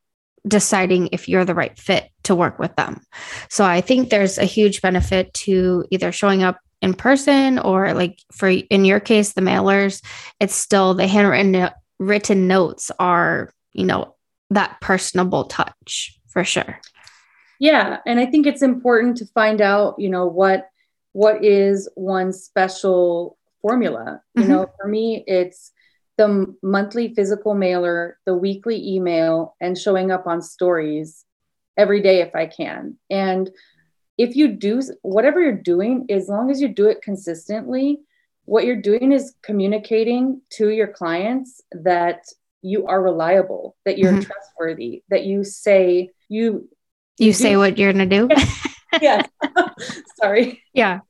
deciding 0.47 1.09
if 1.13 1.29
you're 1.29 1.45
the 1.45 1.55
right 1.55 1.79
fit 1.79 2.09
to 2.23 2.35
work 2.35 2.59
with 2.59 2.75
them. 2.77 3.01
So 3.49 3.65
i 3.65 3.81
think 3.81 4.11
there's 4.11 4.39
a 4.39 4.45
huge 4.45 4.83
benefit 4.83 5.33
to 5.35 5.85
either 5.91 6.13
showing 6.13 6.43
up 6.43 6.59
in 6.83 6.95
person 6.95 7.59
or 7.59 7.95
like 7.95 8.19
for 8.33 8.49
in 8.49 8.85
your 8.85 9.01
case 9.01 9.33
the 9.33 9.41
mailers 9.41 10.05
it's 10.41 10.55
still 10.55 10.93
the 10.93 11.07
handwritten 11.07 11.71
written 11.99 12.47
notes 12.47 12.91
are 12.99 13.51
you 13.73 13.85
know 13.85 14.15
that 14.51 14.81
personable 14.81 15.45
touch 15.45 16.19
for 16.29 16.45
sure. 16.45 16.81
Yeah, 17.59 17.99
and 18.07 18.21
I 18.21 18.27
think 18.27 18.47
it's 18.47 18.63
important 18.63 19.17
to 19.19 19.27
find 19.27 19.61
out, 19.61 19.95
you 19.99 20.11
know, 20.11 20.27
what 20.27 20.69
what 21.13 21.43
is 21.43 21.89
one 21.95 22.33
special 22.35 23.39
formula. 23.67 24.21
You 24.35 24.43
mm-hmm. 24.43 24.53
know, 24.53 24.71
for 24.81 24.87
me, 24.89 25.25
it's 25.27 25.73
the 26.17 26.55
monthly 26.63 27.15
physical 27.15 27.55
mailer, 27.55 28.19
the 28.25 28.37
weekly 28.37 28.95
email, 28.95 29.57
and 29.61 29.77
showing 29.77 30.13
up 30.13 30.27
on 30.27 30.41
stories 30.41 31.25
every 31.77 32.01
day 32.01 32.21
if 32.21 32.35
I 32.35 32.47
can. 32.47 32.97
And 33.11 33.51
if 34.17 34.37
you 34.37 34.53
do 34.53 34.81
whatever 35.03 35.43
you're 35.43 35.53
doing, 35.53 36.07
as 36.11 36.29
long 36.29 36.51
as 36.51 36.61
you 36.61 36.69
do 36.69 36.87
it 36.87 37.03
consistently, 37.03 37.99
what 38.45 38.65
you're 38.65 38.81
doing 38.81 39.11
is 39.11 39.35
communicating 39.43 40.41
to 40.51 40.69
your 40.69 40.87
clients 40.87 41.61
that 41.73 42.25
you 42.63 42.87
are 42.87 43.03
reliable, 43.03 43.77
that 43.85 43.99
you're 43.99 44.13
mm-hmm. 44.13 44.31
trustworthy, 44.31 45.03
that 45.11 45.25
you 45.25 45.43
say 45.43 46.11
you 46.29 46.69
you, 47.19 47.27
you 47.27 47.33
say 47.33 47.53
do- 47.53 47.59
what 47.59 47.79
you're 47.79 47.93
gonna 47.93 48.07
do. 48.07 48.29
yeah. 49.03 49.27
Sorry. 50.17 50.63
Yeah. 50.73 51.01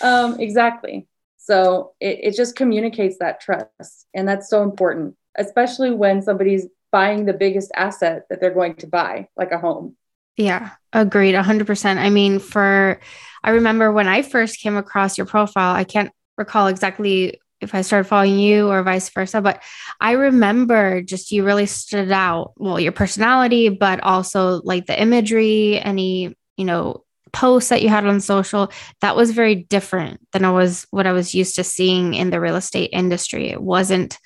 Um, 0.00 0.40
exactly. 0.40 1.06
So 1.48 1.94
it, 1.98 2.18
it 2.24 2.36
just 2.36 2.56
communicates 2.56 3.16
that 3.20 3.40
trust. 3.40 4.06
And 4.12 4.28
that's 4.28 4.50
so 4.50 4.62
important, 4.62 5.16
especially 5.38 5.90
when 5.90 6.20
somebody's 6.20 6.66
buying 6.92 7.24
the 7.24 7.32
biggest 7.32 7.70
asset 7.74 8.24
that 8.28 8.38
they're 8.38 8.52
going 8.52 8.74
to 8.74 8.86
buy, 8.86 9.28
like 9.34 9.50
a 9.50 9.58
home. 9.58 9.96
Yeah, 10.36 10.72
agreed 10.92 11.34
100%. 11.34 11.96
I 11.96 12.10
mean, 12.10 12.38
for, 12.38 13.00
I 13.42 13.50
remember 13.50 13.90
when 13.90 14.08
I 14.08 14.20
first 14.20 14.60
came 14.60 14.76
across 14.76 15.16
your 15.16 15.26
profile, 15.26 15.74
I 15.74 15.84
can't 15.84 16.12
recall 16.36 16.66
exactly 16.66 17.40
if 17.62 17.74
I 17.74 17.80
started 17.80 18.04
following 18.04 18.38
you 18.38 18.68
or 18.68 18.82
vice 18.82 19.08
versa, 19.08 19.40
but 19.40 19.62
I 20.02 20.12
remember 20.12 21.00
just 21.00 21.32
you 21.32 21.44
really 21.44 21.64
stood 21.64 22.12
out. 22.12 22.52
Well, 22.58 22.78
your 22.78 22.92
personality, 22.92 23.70
but 23.70 24.00
also 24.00 24.60
like 24.64 24.84
the 24.84 25.00
imagery, 25.00 25.80
any, 25.80 26.36
you 26.58 26.66
know, 26.66 27.04
posts 27.32 27.70
that 27.70 27.82
you 27.82 27.88
had 27.88 28.06
on 28.06 28.20
social 28.20 28.70
that 29.00 29.16
was 29.16 29.30
very 29.30 29.54
different 29.54 30.20
than 30.32 30.44
I 30.44 30.50
was 30.50 30.86
what 30.90 31.06
I 31.06 31.12
was 31.12 31.34
used 31.34 31.56
to 31.56 31.64
seeing 31.64 32.14
in 32.14 32.30
the 32.30 32.40
real 32.40 32.56
estate 32.56 32.90
industry. 32.92 33.50
It 33.50 33.62
wasn't 33.62 34.18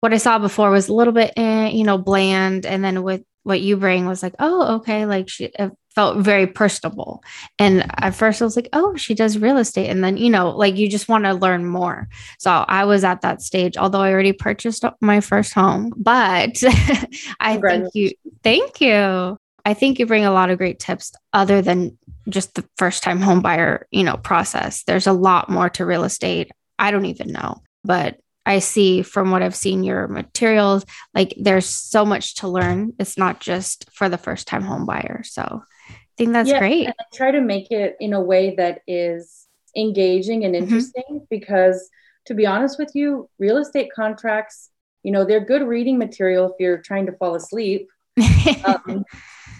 what 0.00 0.12
I 0.12 0.18
saw 0.18 0.38
before 0.38 0.70
was 0.70 0.88
a 0.88 0.94
little 0.94 1.14
bit, 1.14 1.32
eh, 1.36 1.68
you 1.68 1.82
know, 1.82 1.96
bland. 1.96 2.66
And 2.66 2.84
then 2.84 3.02
with 3.02 3.22
what 3.42 3.60
you 3.60 3.76
bring 3.76 4.06
was 4.06 4.22
like, 4.22 4.34
oh, 4.38 4.76
okay, 4.76 5.06
like 5.06 5.28
she 5.28 5.50
felt 5.94 6.18
very 6.18 6.46
personable. 6.46 7.22
And 7.58 7.86
at 8.02 8.14
first 8.14 8.42
I 8.42 8.44
was 8.44 8.56
like, 8.56 8.68
oh, 8.72 8.96
she 8.96 9.14
does 9.14 9.38
real 9.38 9.58
estate. 9.58 9.88
And 9.88 10.02
then, 10.02 10.16
you 10.16 10.28
know, 10.28 10.50
like 10.50 10.76
you 10.76 10.90
just 10.90 11.08
want 11.08 11.24
to 11.24 11.32
learn 11.32 11.64
more. 11.64 12.08
So 12.38 12.50
I 12.50 12.84
was 12.84 13.04
at 13.04 13.22
that 13.22 13.42
stage, 13.42 13.76
although 13.76 14.00
I 14.00 14.12
already 14.12 14.32
purchased 14.32 14.84
my 15.00 15.20
first 15.20 15.54
home, 15.54 15.92
but 15.96 16.62
I 17.40 17.58
thank 17.58 17.94
you. 17.94 18.10
Thank 18.42 18.80
you. 18.80 19.38
I 19.64 19.74
think 19.74 19.98
you 19.98 20.06
bring 20.06 20.24
a 20.24 20.32
lot 20.32 20.50
of 20.50 20.58
great 20.58 20.78
tips 20.78 21.12
other 21.32 21.62
than 21.62 21.98
just 22.28 22.54
the 22.54 22.68
first 22.76 23.02
time 23.02 23.20
home 23.20 23.40
buyer, 23.40 23.86
you 23.90 24.04
know, 24.04 24.16
process. 24.16 24.82
There's 24.84 25.06
a 25.06 25.12
lot 25.12 25.48
more 25.48 25.70
to 25.70 25.86
real 25.86 26.04
estate. 26.04 26.50
I 26.78 26.90
don't 26.90 27.06
even 27.06 27.32
know, 27.32 27.62
but 27.82 28.18
I 28.46 28.58
see 28.58 29.02
from 29.02 29.30
what 29.30 29.42
I've 29.42 29.56
seen 29.56 29.84
your 29.84 30.06
materials, 30.06 30.84
like 31.14 31.34
there's 31.40 31.66
so 31.66 32.04
much 32.04 32.36
to 32.36 32.48
learn. 32.48 32.92
It's 32.98 33.16
not 33.16 33.40
just 33.40 33.88
for 33.92 34.08
the 34.08 34.18
first 34.18 34.46
time 34.46 34.62
home 34.62 34.84
buyer. 34.84 35.22
So 35.24 35.62
I 35.90 35.94
think 36.18 36.32
that's 36.32 36.50
yeah, 36.50 36.58
great. 36.58 36.88
I 36.88 36.92
try 37.14 37.30
to 37.30 37.40
make 37.40 37.70
it 37.70 37.96
in 38.00 38.12
a 38.12 38.20
way 38.20 38.54
that 38.56 38.82
is 38.86 39.46
engaging 39.76 40.44
and 40.44 40.54
mm-hmm. 40.54 40.64
interesting 40.64 41.04
mm-hmm. 41.10 41.24
because 41.30 41.88
to 42.26 42.34
be 42.34 42.46
honest 42.46 42.78
with 42.78 42.90
you, 42.94 43.28
real 43.38 43.58
estate 43.58 43.90
contracts, 43.94 44.70
you 45.02 45.12
know, 45.12 45.24
they're 45.24 45.44
good 45.44 45.62
reading 45.62 45.98
material 45.98 46.46
if 46.46 46.52
you're 46.58 46.78
trying 46.78 47.06
to 47.06 47.12
fall 47.12 47.34
asleep. 47.34 47.88
um, 48.64 49.04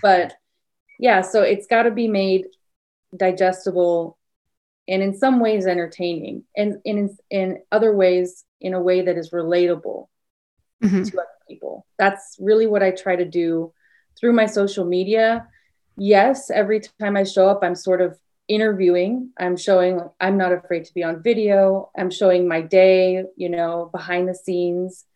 but 0.04 0.34
yeah, 0.98 1.22
so 1.22 1.40
it's 1.40 1.66
got 1.66 1.84
to 1.84 1.90
be 1.90 2.08
made 2.08 2.44
digestible 3.16 4.18
and 4.86 5.02
in 5.02 5.16
some 5.16 5.40
ways 5.40 5.66
entertaining 5.66 6.44
and 6.54 6.76
in, 6.84 7.16
in 7.30 7.62
other 7.72 7.96
ways 7.96 8.44
in 8.60 8.74
a 8.74 8.82
way 8.82 9.00
that 9.00 9.16
is 9.16 9.30
relatable 9.30 10.08
mm-hmm. 10.82 11.04
to 11.04 11.16
other 11.16 11.28
people. 11.48 11.86
That's 11.98 12.36
really 12.38 12.66
what 12.66 12.82
I 12.82 12.90
try 12.90 13.16
to 13.16 13.24
do 13.24 13.72
through 14.20 14.34
my 14.34 14.44
social 14.44 14.84
media. 14.84 15.48
Yes, 15.96 16.50
every 16.50 16.82
time 17.00 17.16
I 17.16 17.24
show 17.24 17.48
up, 17.48 17.60
I'm 17.62 17.74
sort 17.74 18.02
of 18.02 18.18
interviewing. 18.46 19.30
I'm 19.38 19.56
showing 19.56 20.02
I'm 20.20 20.36
not 20.36 20.52
afraid 20.52 20.84
to 20.84 20.92
be 20.92 21.02
on 21.02 21.22
video. 21.22 21.90
I'm 21.96 22.10
showing 22.10 22.46
my 22.46 22.60
day, 22.60 23.24
you 23.36 23.48
know, 23.48 23.88
behind 23.90 24.28
the 24.28 24.34
scenes. 24.34 25.06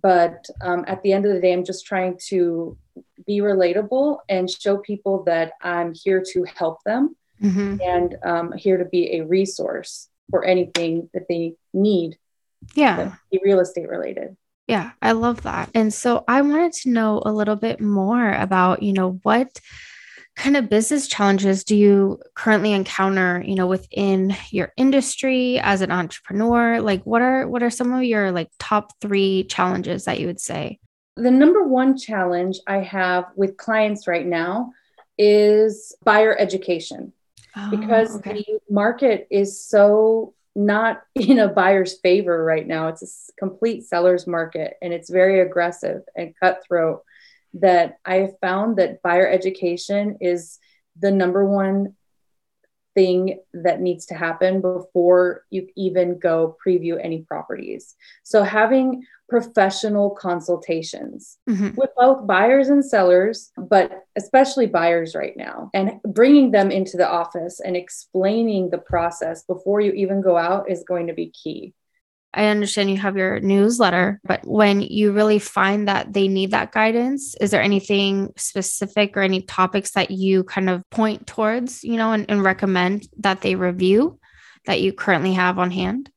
But 0.00 0.46
um, 0.60 0.84
at 0.86 1.02
the 1.02 1.14
end 1.14 1.26
of 1.26 1.34
the 1.34 1.40
day, 1.40 1.52
I'm 1.52 1.64
just 1.64 1.84
trying 1.84 2.20
to 2.28 2.78
be 3.26 3.40
relatable 3.40 4.18
and 4.28 4.50
show 4.50 4.78
people 4.78 5.24
that 5.24 5.52
I'm 5.60 5.94
here 5.94 6.22
to 6.32 6.44
help 6.44 6.82
them 6.84 7.16
mm-hmm. 7.42 7.78
and 7.82 8.16
um, 8.24 8.52
here 8.52 8.78
to 8.78 8.84
be 8.84 9.16
a 9.16 9.24
resource 9.24 10.08
for 10.30 10.44
anything 10.44 11.08
that 11.14 11.28
they 11.28 11.54
need. 11.72 12.18
Yeah. 12.74 13.14
Be 13.30 13.40
real 13.42 13.60
estate 13.60 13.88
related. 13.88 14.36
Yeah, 14.66 14.92
I 15.00 15.12
love 15.12 15.42
that. 15.42 15.70
And 15.74 15.94
so 15.94 16.24
I 16.26 16.42
wanted 16.42 16.72
to 16.72 16.90
know 16.90 17.22
a 17.24 17.32
little 17.32 17.54
bit 17.54 17.80
more 17.80 18.32
about, 18.32 18.82
you 18.82 18.92
know, 18.92 19.20
what 19.22 19.60
kind 20.34 20.56
of 20.56 20.68
business 20.68 21.08
challenges 21.08 21.64
do 21.64 21.76
you 21.76 22.20
currently 22.34 22.72
encounter, 22.72 23.42
you 23.46 23.54
know, 23.54 23.66
within 23.66 24.36
your 24.50 24.72
industry 24.76 25.58
as 25.60 25.82
an 25.82 25.92
entrepreneur? 25.92 26.80
Like 26.80 27.04
what 27.04 27.22
are 27.22 27.46
what 27.46 27.62
are 27.62 27.70
some 27.70 27.92
of 27.92 28.02
your 28.02 28.32
like 28.32 28.50
top 28.58 28.92
3 29.00 29.44
challenges 29.44 30.04
that 30.04 30.18
you 30.18 30.26
would 30.26 30.40
say? 30.40 30.80
The 31.16 31.30
number 31.30 31.64
one 31.64 31.96
challenge 31.96 32.58
I 32.66 32.78
have 32.78 33.26
with 33.36 33.56
clients 33.56 34.06
right 34.06 34.26
now 34.26 34.72
is 35.18 35.96
buyer 36.04 36.38
education 36.38 37.12
oh, 37.56 37.70
because 37.70 38.16
okay. 38.16 38.44
the 38.46 38.60
market 38.68 39.26
is 39.30 39.64
so 39.64 40.34
not 40.54 41.02
in 41.14 41.38
a 41.38 41.48
buyer's 41.48 41.98
favor 42.00 42.42
right 42.44 42.66
now. 42.66 42.88
It's 42.88 43.02
a 43.02 43.32
complete 43.38 43.84
seller's 43.84 44.26
market 44.26 44.74
and 44.82 44.92
it's 44.92 45.10
very 45.10 45.40
aggressive 45.40 46.02
and 46.16 46.34
cutthroat. 46.40 47.02
That 47.54 47.96
I 48.04 48.16
have 48.16 48.38
found 48.40 48.76
that 48.76 49.00
buyer 49.00 49.26
education 49.26 50.18
is 50.20 50.58
the 50.98 51.10
number 51.10 51.46
one 51.46 51.94
thing 52.96 53.38
that 53.52 53.80
needs 53.80 54.06
to 54.06 54.14
happen 54.14 54.60
before 54.60 55.44
you 55.50 55.68
even 55.76 56.18
go 56.18 56.56
preview 56.66 56.98
any 57.00 57.22
properties. 57.22 57.94
So, 58.24 58.42
having 58.42 59.04
professional 59.28 60.10
consultations 60.10 61.38
mm-hmm. 61.48 61.70
with 61.76 61.90
both 61.96 62.26
buyers 62.26 62.68
and 62.68 62.84
sellers, 62.84 63.52
but 63.56 64.04
especially 64.16 64.66
buyers 64.66 65.14
right 65.14 65.36
now, 65.36 65.70
and 65.74 66.00
bringing 66.04 66.50
them 66.50 66.70
into 66.70 66.96
the 66.96 67.08
office 67.08 67.60
and 67.60 67.76
explaining 67.76 68.70
the 68.70 68.78
process 68.78 69.42
before 69.44 69.80
you 69.80 69.92
even 69.92 70.20
go 70.20 70.36
out 70.36 70.70
is 70.70 70.84
going 70.84 71.06
to 71.08 71.14
be 71.14 71.30
key. 71.30 71.74
I 72.36 72.46
understand 72.46 72.90
you 72.90 72.98
have 72.98 73.16
your 73.16 73.40
newsletter, 73.40 74.20
but 74.24 74.46
when 74.46 74.82
you 74.82 75.12
really 75.12 75.38
find 75.38 75.88
that 75.88 76.12
they 76.12 76.28
need 76.28 76.50
that 76.50 76.70
guidance, 76.70 77.34
is 77.40 77.50
there 77.50 77.62
anything 77.62 78.32
specific 78.36 79.16
or 79.16 79.22
any 79.22 79.40
topics 79.40 79.92
that 79.92 80.10
you 80.10 80.44
kind 80.44 80.68
of 80.68 80.82
point 80.90 81.26
towards, 81.26 81.82
you 81.82 81.96
know, 81.96 82.12
and, 82.12 82.30
and 82.30 82.44
recommend 82.44 83.08
that 83.18 83.40
they 83.40 83.54
review 83.54 84.20
that 84.66 84.82
you 84.82 84.92
currently 84.92 85.32
have 85.32 85.58
on 85.58 85.70
hand? 85.70 86.10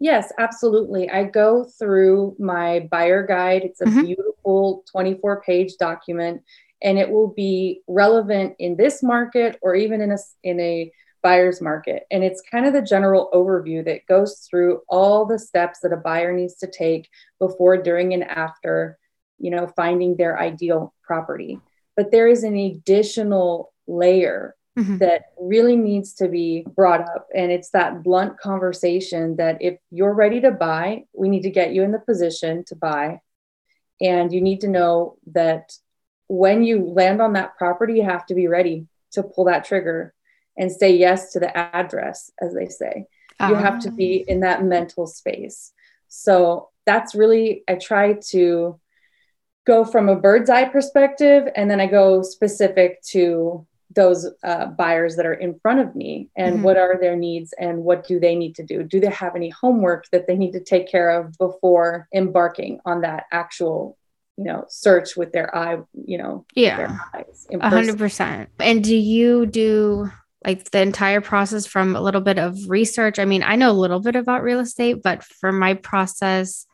Yes, 0.00 0.32
absolutely. 0.38 1.10
I 1.10 1.24
go 1.24 1.64
through 1.78 2.36
my 2.38 2.88
buyer 2.90 3.26
guide. 3.26 3.62
It's 3.62 3.82
a 3.82 3.84
mm-hmm. 3.84 4.04
beautiful 4.06 4.84
24 4.92 5.42
page 5.42 5.74
document 5.78 6.42
and 6.82 6.98
it 6.98 7.10
will 7.10 7.28
be 7.28 7.82
relevant 7.86 8.56
in 8.58 8.76
this 8.76 9.02
market 9.02 9.58
or 9.62 9.74
even 9.74 10.00
in 10.00 10.12
a 10.12 10.18
in 10.42 10.60
a 10.60 10.92
buyer's 11.24 11.62
market. 11.62 12.04
And 12.10 12.22
it's 12.22 12.42
kind 12.42 12.66
of 12.66 12.74
the 12.74 12.82
general 12.82 13.30
overview 13.32 13.82
that 13.86 14.06
goes 14.06 14.46
through 14.48 14.82
all 14.88 15.24
the 15.24 15.38
steps 15.38 15.80
that 15.80 15.92
a 15.92 15.96
buyer 15.96 16.32
needs 16.32 16.56
to 16.56 16.70
take 16.70 17.08
before, 17.40 17.78
during, 17.78 18.12
and 18.12 18.22
after, 18.22 18.98
you 19.38 19.50
know, 19.50 19.66
finding 19.66 20.16
their 20.16 20.38
ideal 20.38 20.94
property. 21.02 21.58
But 21.96 22.12
there 22.12 22.28
is 22.28 22.44
an 22.44 22.56
additional 22.56 23.72
layer 23.88 24.54
mm-hmm. 24.78 24.98
that 24.98 25.32
really 25.40 25.76
needs 25.76 26.12
to 26.16 26.28
be 26.28 26.66
brought 26.76 27.00
up. 27.00 27.26
And 27.34 27.50
it's 27.50 27.70
that 27.70 28.02
blunt 28.02 28.38
conversation 28.38 29.36
that 29.36 29.62
if 29.62 29.78
you're 29.90 30.14
ready 30.14 30.42
to 30.42 30.50
buy, 30.50 31.04
we 31.14 31.30
need 31.30 31.44
to 31.44 31.50
get 31.50 31.72
you 31.72 31.82
in 31.82 31.92
the 31.92 31.98
position 31.98 32.64
to 32.66 32.76
buy. 32.76 33.20
And 33.98 34.30
you 34.30 34.42
need 34.42 34.60
to 34.60 34.68
know 34.68 35.16
that 35.32 35.72
when 36.28 36.64
you 36.64 36.84
land 36.84 37.22
on 37.22 37.32
that 37.32 37.56
property, 37.56 37.94
you 37.94 38.04
have 38.04 38.26
to 38.26 38.34
be 38.34 38.46
ready 38.46 38.88
to 39.12 39.22
pull 39.22 39.44
that 39.44 39.64
trigger 39.64 40.12
and 40.56 40.70
say 40.70 40.96
yes 40.96 41.32
to 41.32 41.40
the 41.40 41.56
address, 41.56 42.30
as 42.40 42.54
they 42.54 42.68
say. 42.68 43.06
Uh-huh. 43.40 43.52
You 43.52 43.56
have 43.56 43.80
to 43.80 43.90
be 43.90 44.24
ah. 44.28 44.32
in 44.32 44.40
that 44.40 44.64
mental 44.64 45.06
space. 45.06 45.72
So 46.08 46.70
that's 46.86 47.14
really, 47.14 47.64
I 47.68 47.74
try 47.74 48.14
to 48.30 48.78
go 49.66 49.84
from 49.84 50.08
a 50.08 50.16
bird's 50.16 50.50
eye 50.50 50.68
perspective 50.68 51.48
and 51.56 51.70
then 51.70 51.80
I 51.80 51.86
go 51.86 52.22
specific 52.22 53.02
to 53.10 53.66
those 53.94 54.28
uh, 54.42 54.66
buyers 54.66 55.16
that 55.16 55.26
are 55.26 55.34
in 55.34 55.58
front 55.60 55.80
of 55.80 55.94
me 55.94 56.28
and 56.36 56.56
mm-hmm. 56.56 56.64
what 56.64 56.76
are 56.76 56.98
their 57.00 57.16
needs 57.16 57.54
and 57.58 57.78
what 57.78 58.06
do 58.06 58.18
they 58.18 58.34
need 58.34 58.54
to 58.56 58.62
do 58.62 58.82
do 58.82 58.98
they 58.98 59.10
have 59.10 59.36
any 59.36 59.50
homework 59.50 60.06
that 60.10 60.26
they 60.26 60.36
need 60.36 60.52
to 60.52 60.60
take 60.60 60.90
care 60.90 61.10
of 61.10 61.36
before 61.38 62.08
embarking 62.14 62.80
on 62.84 63.02
that 63.02 63.24
actual 63.30 63.96
you 64.36 64.44
know 64.44 64.64
search 64.68 65.16
with 65.16 65.32
their 65.32 65.54
eye 65.56 65.78
you 65.92 66.18
know 66.18 66.44
yeah 66.54 66.96
a 67.52 67.70
hundred 67.70 67.96
percent 67.96 68.48
and 68.58 68.82
do 68.82 68.96
you 68.96 69.46
do 69.46 70.10
like 70.44 70.70
the 70.70 70.80
entire 70.80 71.20
process 71.20 71.66
from 71.66 71.96
a 71.96 72.00
little 72.00 72.20
bit 72.20 72.38
of 72.38 72.58
research 72.68 73.18
i 73.18 73.24
mean 73.24 73.42
i 73.42 73.56
know 73.56 73.70
a 73.70 73.72
little 73.72 74.00
bit 74.00 74.16
about 74.16 74.42
real 74.42 74.60
estate 74.60 75.02
but 75.02 75.22
for 75.22 75.52
my 75.52 75.74
process 75.74 76.66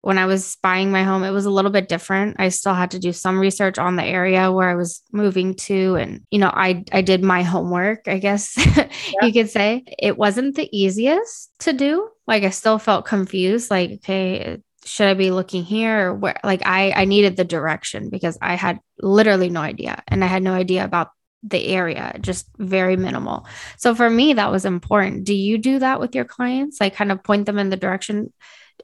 when 0.00 0.18
I 0.18 0.26
was 0.26 0.56
buying 0.62 0.90
my 0.90 1.02
home, 1.02 1.24
it 1.24 1.32
was 1.32 1.44
a 1.44 1.50
little 1.50 1.70
bit 1.70 1.88
different. 1.88 2.36
I 2.38 2.50
still 2.50 2.74
had 2.74 2.92
to 2.92 2.98
do 2.98 3.12
some 3.12 3.38
research 3.38 3.78
on 3.78 3.96
the 3.96 4.04
area 4.04 4.52
where 4.52 4.68
I 4.68 4.76
was 4.76 5.02
moving 5.12 5.54
to. 5.54 5.96
And, 5.96 6.22
you 6.30 6.38
know, 6.38 6.50
I, 6.52 6.84
I 6.92 7.02
did 7.02 7.22
my 7.22 7.42
homework, 7.42 8.06
I 8.06 8.18
guess 8.18 8.54
yeah. 8.76 8.88
you 9.22 9.32
could 9.32 9.50
say. 9.50 9.84
It 9.98 10.16
wasn't 10.16 10.54
the 10.54 10.68
easiest 10.76 11.50
to 11.60 11.72
do. 11.72 12.08
Like, 12.26 12.44
I 12.44 12.50
still 12.50 12.78
felt 12.78 13.06
confused. 13.06 13.70
Like, 13.70 13.90
okay, 13.90 14.58
should 14.84 15.08
I 15.08 15.14
be 15.14 15.32
looking 15.32 15.64
here 15.64 16.10
or 16.10 16.14
where? 16.14 16.38
Like, 16.44 16.62
I, 16.64 16.92
I 16.92 17.04
needed 17.04 17.36
the 17.36 17.44
direction 17.44 18.08
because 18.08 18.38
I 18.40 18.54
had 18.54 18.78
literally 19.00 19.50
no 19.50 19.60
idea. 19.60 20.02
And 20.06 20.22
I 20.22 20.28
had 20.28 20.42
no 20.42 20.54
idea 20.54 20.84
about 20.84 21.10
the 21.42 21.68
area, 21.68 22.16
just 22.20 22.48
very 22.58 22.96
minimal. 22.96 23.46
So 23.76 23.94
for 23.94 24.10
me, 24.10 24.32
that 24.34 24.50
was 24.50 24.64
important. 24.64 25.24
Do 25.24 25.34
you 25.34 25.58
do 25.58 25.78
that 25.78 26.00
with 26.00 26.14
your 26.14 26.24
clients? 26.24 26.80
Like, 26.80 26.94
kind 26.94 27.12
of 27.12 27.22
point 27.22 27.46
them 27.46 27.58
in 27.58 27.70
the 27.70 27.76
direction 27.76 28.32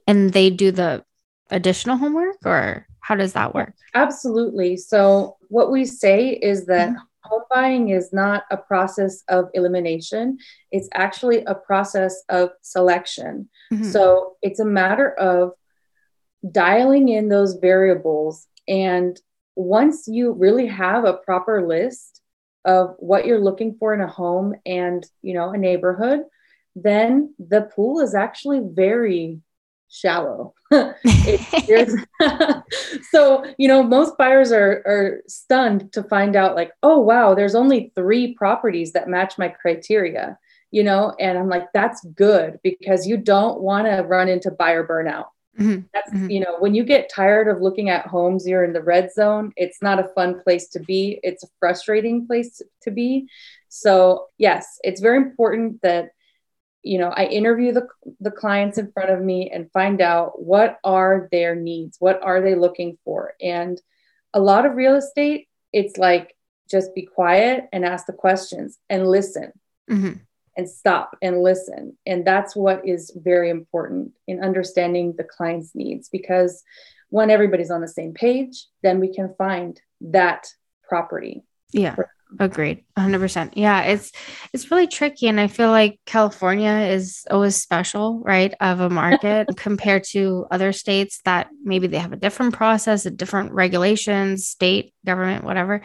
and 0.07 0.31
they 0.31 0.49
do 0.49 0.71
the 0.71 1.03
additional 1.49 1.97
homework 1.97 2.37
or 2.45 2.87
how 3.01 3.15
does 3.15 3.33
that 3.33 3.53
work? 3.53 3.73
Absolutely. 3.93 4.77
So, 4.77 5.37
what 5.49 5.71
we 5.71 5.85
say 5.85 6.29
is 6.29 6.65
that 6.65 6.89
mm-hmm. 6.89 6.99
home 7.23 7.43
buying 7.51 7.89
is 7.89 8.11
not 8.11 8.43
a 8.49 8.57
process 8.57 9.23
of 9.27 9.49
elimination, 9.53 10.39
it's 10.71 10.89
actually 10.93 11.43
a 11.45 11.53
process 11.53 12.23
of 12.29 12.49
selection. 12.61 13.49
Mm-hmm. 13.71 13.83
So, 13.83 14.37
it's 14.41 14.59
a 14.59 14.65
matter 14.65 15.11
of 15.11 15.51
dialing 16.51 17.09
in 17.09 17.29
those 17.29 17.55
variables. 17.55 18.47
And 18.67 19.19
once 19.55 20.07
you 20.07 20.31
really 20.31 20.67
have 20.67 21.05
a 21.05 21.13
proper 21.13 21.67
list 21.67 22.21
of 22.65 22.95
what 22.97 23.25
you're 23.25 23.43
looking 23.43 23.75
for 23.79 23.93
in 23.93 24.01
a 24.01 24.07
home 24.07 24.53
and 24.65 25.05
you 25.21 25.33
know 25.33 25.51
a 25.51 25.57
neighborhood 25.57 26.21
then 26.75 27.33
the 27.39 27.61
pool 27.61 28.01
is 28.01 28.13
actually 28.13 28.59
very 28.61 29.39
shallow. 29.89 30.53
so, 33.11 33.45
you 33.57 33.67
know, 33.67 33.83
most 33.83 34.17
buyers 34.17 34.51
are, 34.51 34.83
are 34.85 35.21
stunned 35.27 35.91
to 35.93 36.03
find 36.03 36.35
out, 36.35 36.55
like, 36.55 36.71
oh, 36.83 36.99
wow, 36.99 37.33
there's 37.33 37.55
only 37.55 37.91
three 37.95 38.33
properties 38.33 38.93
that 38.93 39.07
match 39.07 39.37
my 39.37 39.47
criteria, 39.47 40.37
you 40.71 40.83
know, 40.83 41.15
and 41.19 41.37
I'm 41.37 41.49
like, 41.49 41.67
that's 41.73 42.05
good 42.15 42.59
because 42.63 43.07
you 43.07 43.17
don't 43.17 43.61
want 43.61 43.87
to 43.87 44.03
run 44.03 44.27
into 44.27 44.51
buyer 44.51 44.85
burnout. 44.85 45.27
Mm-hmm. 45.59 45.81
That's, 45.93 46.11
mm-hmm. 46.11 46.29
you 46.29 46.39
know, 46.41 46.57
when 46.59 46.75
you 46.75 46.83
get 46.83 47.09
tired 47.13 47.47
of 47.47 47.61
looking 47.61 47.89
at 47.89 48.07
homes, 48.07 48.47
you're 48.47 48.63
in 48.63 48.73
the 48.73 48.83
red 48.83 49.13
zone. 49.13 49.53
It's 49.55 49.81
not 49.81 49.99
a 49.99 50.09
fun 50.15 50.41
place 50.41 50.67
to 50.69 50.79
be. 50.79 51.19
It's 51.23 51.43
a 51.43 51.47
frustrating 51.59 52.27
place 52.27 52.61
to 52.81 52.91
be. 52.91 53.27
So, 53.69 54.27
yes, 54.37 54.79
it's 54.83 55.01
very 55.01 55.17
important 55.17 55.81
that 55.81 56.09
you 56.85 56.99
know 56.99 57.09
i 57.09 57.25
interview 57.25 57.73
the, 57.73 57.87
the 58.19 58.31
clients 58.31 58.77
in 58.77 58.91
front 58.91 59.09
of 59.09 59.19
me 59.19 59.49
and 59.49 59.71
find 59.71 60.01
out 60.01 60.39
what 60.41 60.77
are 60.83 61.27
their 61.31 61.55
needs 61.55 61.97
what 61.99 62.21
are 62.21 62.41
they 62.41 62.53
looking 62.53 62.97
for 63.03 63.33
and 63.41 63.81
a 64.33 64.39
lot 64.39 64.65
of 64.65 64.75
real 64.75 64.95
estate 64.95 65.47
it's 65.73 65.97
like 65.97 66.35
just 66.69 66.93
be 66.93 67.01
quiet 67.01 67.65
and 67.73 67.83
ask 67.83 68.05
the 68.05 68.13
questions 68.13 68.77
and 68.87 69.07
listen 69.07 69.51
mm-hmm. 69.89 70.13
And 70.57 70.69
stop 70.69 71.17
and 71.21 71.41
listen 71.41 71.97
and 72.05 72.25
that's 72.25 72.55
what 72.55 72.87
is 72.87 73.11
very 73.15 73.49
important 73.49 74.11
in 74.27 74.43
understanding 74.43 75.13
the 75.17 75.23
client's 75.23 75.75
needs 75.75 76.09
because 76.09 76.63
when 77.09 77.29
everybody's 77.29 77.71
on 77.71 77.81
the 77.81 77.87
same 77.87 78.13
page 78.13 78.65
then 78.83 78.99
we 78.99 79.13
can 79.13 79.33
find 79.37 79.81
that 80.01 80.47
property 80.87 81.43
yeah 81.71 81.95
Agreed. 82.39 82.83
100%. 82.97 83.51
Yeah, 83.53 83.83
it's 83.83 84.11
it's 84.51 84.69
really 84.71 84.87
tricky 84.87 85.27
and 85.27 85.39
I 85.39 85.47
feel 85.47 85.69
like 85.69 85.99
California 86.05 86.89
is 86.89 87.25
always 87.29 87.55
special, 87.55 88.19
right, 88.19 88.53
of 88.59 88.79
a 88.79 88.89
market 88.89 89.47
compared 89.55 90.03
to 90.11 90.45
other 90.51 90.73
states 90.73 91.21
that 91.25 91.47
maybe 91.63 91.87
they 91.87 91.99
have 91.99 92.13
a 92.13 92.17
different 92.17 92.53
process, 92.53 93.05
a 93.05 93.11
different 93.11 93.51
regulations, 93.51 94.47
state 94.47 94.93
government, 95.05 95.43
whatever. 95.43 95.81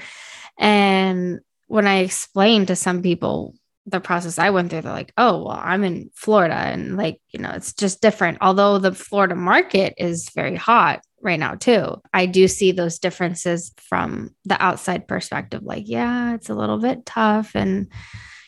And 0.59 1.41
when 1.69 1.87
I 1.87 1.99
explain 1.99 2.67
to 2.67 2.77
some 2.77 3.03
people 3.03 3.55
the 3.87 4.01
process 4.01 4.39
I 4.39 4.51
went 4.51 4.71
through, 4.71 4.83
they're 4.83 4.93
like, 4.93 5.13
"Oh, 5.17 5.45
well, 5.45 5.61
I'm 5.61 5.85
in 5.85 6.11
Florida 6.15 6.55
and 6.55 6.97
like, 6.97 7.21
you 7.31 7.41
know, 7.41 7.51
it's 7.51 7.73
just 7.73 8.01
different." 8.03 8.39
Although 8.41 8.79
the 8.79 8.93
Florida 8.93 9.35
market 9.35 9.95
is 9.99 10.31
very 10.31 10.57
hot, 10.57 11.01
right 11.21 11.39
now 11.39 11.55
too. 11.55 12.01
I 12.13 12.27
do 12.27 12.49
see 12.49 12.73
those 12.73 12.99
differences 12.99 13.73
from 13.77 14.35
the 14.45 14.61
outside 14.63 15.07
perspective 15.07 15.63
like 15.63 15.85
yeah, 15.87 16.35
it's 16.35 16.49
a 16.49 16.55
little 16.55 16.79
bit 16.79 17.07
tough 17.07 17.55
and 17.55 17.91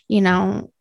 you 0.08 0.20
know, 0.20 0.72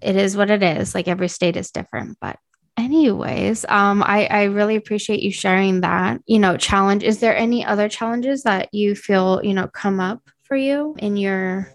it 0.00 0.16
is 0.16 0.36
what 0.36 0.50
it 0.50 0.62
is. 0.62 0.94
Like 0.94 1.08
every 1.08 1.28
state 1.28 1.56
is 1.56 1.70
different, 1.70 2.18
but 2.20 2.38
anyways, 2.76 3.64
um 3.68 4.02
I 4.02 4.26
I 4.26 4.42
really 4.44 4.76
appreciate 4.76 5.22
you 5.22 5.32
sharing 5.32 5.80
that, 5.80 6.20
you 6.26 6.38
know, 6.38 6.56
challenge. 6.56 7.02
Is 7.02 7.20
there 7.20 7.36
any 7.36 7.64
other 7.64 7.88
challenges 7.88 8.42
that 8.44 8.68
you 8.72 8.94
feel, 8.94 9.40
you 9.42 9.54
know, 9.54 9.68
come 9.68 10.00
up 10.00 10.22
for 10.42 10.56
you 10.56 10.94
in 10.98 11.16
your 11.16 11.72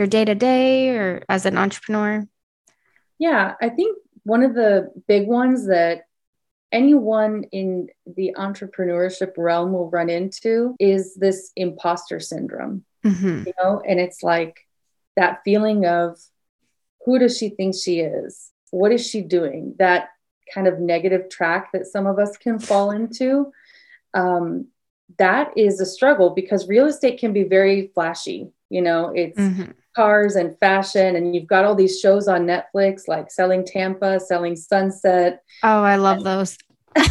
your 0.00 0.08
day-to-day 0.08 0.88
or 0.96 1.22
as 1.28 1.46
an 1.46 1.56
entrepreneur? 1.56 2.26
Yeah, 3.18 3.54
I 3.60 3.68
think 3.68 3.98
one 4.24 4.42
of 4.42 4.54
the 4.54 4.90
big 5.06 5.28
ones 5.28 5.66
that 5.68 6.06
anyone 6.72 7.44
in 7.52 7.88
the 8.06 8.34
entrepreneurship 8.38 9.32
realm 9.36 9.72
will 9.72 9.90
run 9.90 10.08
into 10.08 10.74
is 10.78 11.14
this 11.16 11.52
imposter 11.56 12.20
syndrome 12.20 12.84
mm-hmm. 13.04 13.42
you 13.46 13.52
know 13.58 13.82
and 13.86 13.98
it's 13.98 14.22
like 14.22 14.66
that 15.16 15.40
feeling 15.44 15.84
of 15.84 16.16
who 17.04 17.18
does 17.18 17.36
she 17.36 17.48
think 17.48 17.74
she 17.74 18.00
is 18.00 18.50
what 18.70 18.92
is 18.92 19.04
she 19.04 19.20
doing 19.20 19.74
that 19.78 20.10
kind 20.54 20.68
of 20.68 20.78
negative 20.78 21.28
track 21.28 21.70
that 21.72 21.86
some 21.86 22.06
of 22.06 22.18
us 22.18 22.36
can 22.36 22.58
fall 22.58 22.90
into 22.90 23.50
um, 24.14 24.66
that 25.18 25.52
is 25.56 25.80
a 25.80 25.86
struggle 25.86 26.30
because 26.30 26.68
real 26.68 26.86
estate 26.86 27.18
can 27.18 27.32
be 27.32 27.42
very 27.42 27.90
flashy 27.94 28.48
you 28.68 28.80
know 28.80 29.12
it's 29.14 29.38
mm-hmm. 29.38 29.72
Cars 29.94 30.36
and 30.36 30.56
fashion 30.58 31.16
and 31.16 31.34
you've 31.34 31.46
got 31.46 31.64
all 31.64 31.74
these 31.74 31.98
shows 31.98 32.28
on 32.28 32.46
netflix 32.46 33.08
like 33.08 33.30
selling 33.30 33.64
tampa 33.64 34.20
selling 34.20 34.56
sunset. 34.56 35.42
Oh 35.62 35.82
i 35.82 35.96
love 35.96 36.18
and, 36.18 36.26
those. 36.26 36.58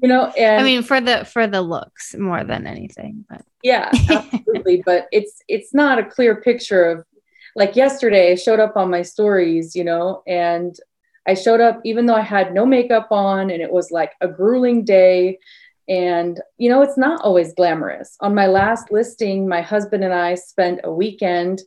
You 0.00 0.08
know 0.08 0.26
and 0.38 0.60
i 0.60 0.62
mean 0.62 0.84
for 0.84 1.00
the 1.00 1.24
for 1.24 1.48
the 1.48 1.60
looks 1.60 2.14
more 2.14 2.44
than 2.44 2.68
anything 2.68 3.24
but 3.28 3.42
yeah 3.64 3.90
absolutely. 4.08 4.80
But 4.86 5.08
it's 5.10 5.42
it's 5.48 5.74
not 5.74 5.98
a 5.98 6.04
clear 6.04 6.40
picture 6.40 6.84
of 6.84 7.04
like 7.56 7.74
yesterday 7.74 8.30
i 8.30 8.34
showed 8.36 8.60
up 8.60 8.76
on 8.76 8.90
my 8.90 9.02
stories 9.02 9.74
you 9.74 9.82
know 9.82 10.22
and 10.28 10.76
i 11.26 11.34
showed 11.34 11.60
up 11.60 11.80
even 11.84 12.06
though 12.06 12.14
i 12.14 12.20
had 12.20 12.54
no 12.54 12.64
makeup 12.64 13.08
on 13.10 13.50
and 13.50 13.60
it 13.60 13.72
was 13.72 13.90
like 13.90 14.12
a 14.20 14.28
grueling 14.28 14.84
day. 14.84 15.38
And, 15.88 16.38
you 16.58 16.68
know, 16.68 16.82
it's 16.82 16.98
not 16.98 17.22
always 17.22 17.54
glamorous. 17.54 18.16
On 18.20 18.34
my 18.34 18.46
last 18.46 18.92
listing, 18.92 19.48
my 19.48 19.62
husband 19.62 20.04
and 20.04 20.12
I 20.12 20.34
spent 20.34 20.80
a 20.84 20.92
weekend 20.92 21.62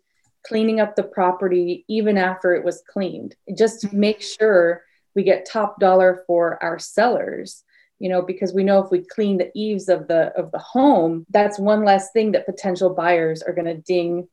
cleaning 0.45 0.79
up 0.79 0.95
the 0.95 1.03
property 1.03 1.85
even 1.87 2.17
after 2.17 2.53
it 2.53 2.63
was 2.63 2.83
cleaned, 2.89 3.35
just 3.57 3.81
to 3.81 3.95
make 3.95 4.21
sure 4.21 4.83
we 5.15 5.23
get 5.23 5.45
top 5.45 5.79
dollar 5.79 6.23
for 6.27 6.61
our 6.63 6.79
sellers 6.79 7.63
you 7.99 8.09
know 8.09 8.21
because 8.21 8.51
we 8.53 8.63
know 8.63 8.79
if 8.79 8.89
we 8.89 9.05
clean 9.05 9.37
the 9.37 9.51
eaves 9.53 9.87
of 9.87 10.07
the 10.07 10.31
of 10.35 10.49
the 10.51 10.57
home 10.57 11.23
that's 11.29 11.59
one 11.59 11.83
less 11.83 12.11
thing 12.13 12.31
that 12.31 12.47
potential 12.47 12.95
buyers 12.95 13.43
are 13.43 13.53
going 13.53 13.65
to 13.65 13.75
ding 13.75 14.27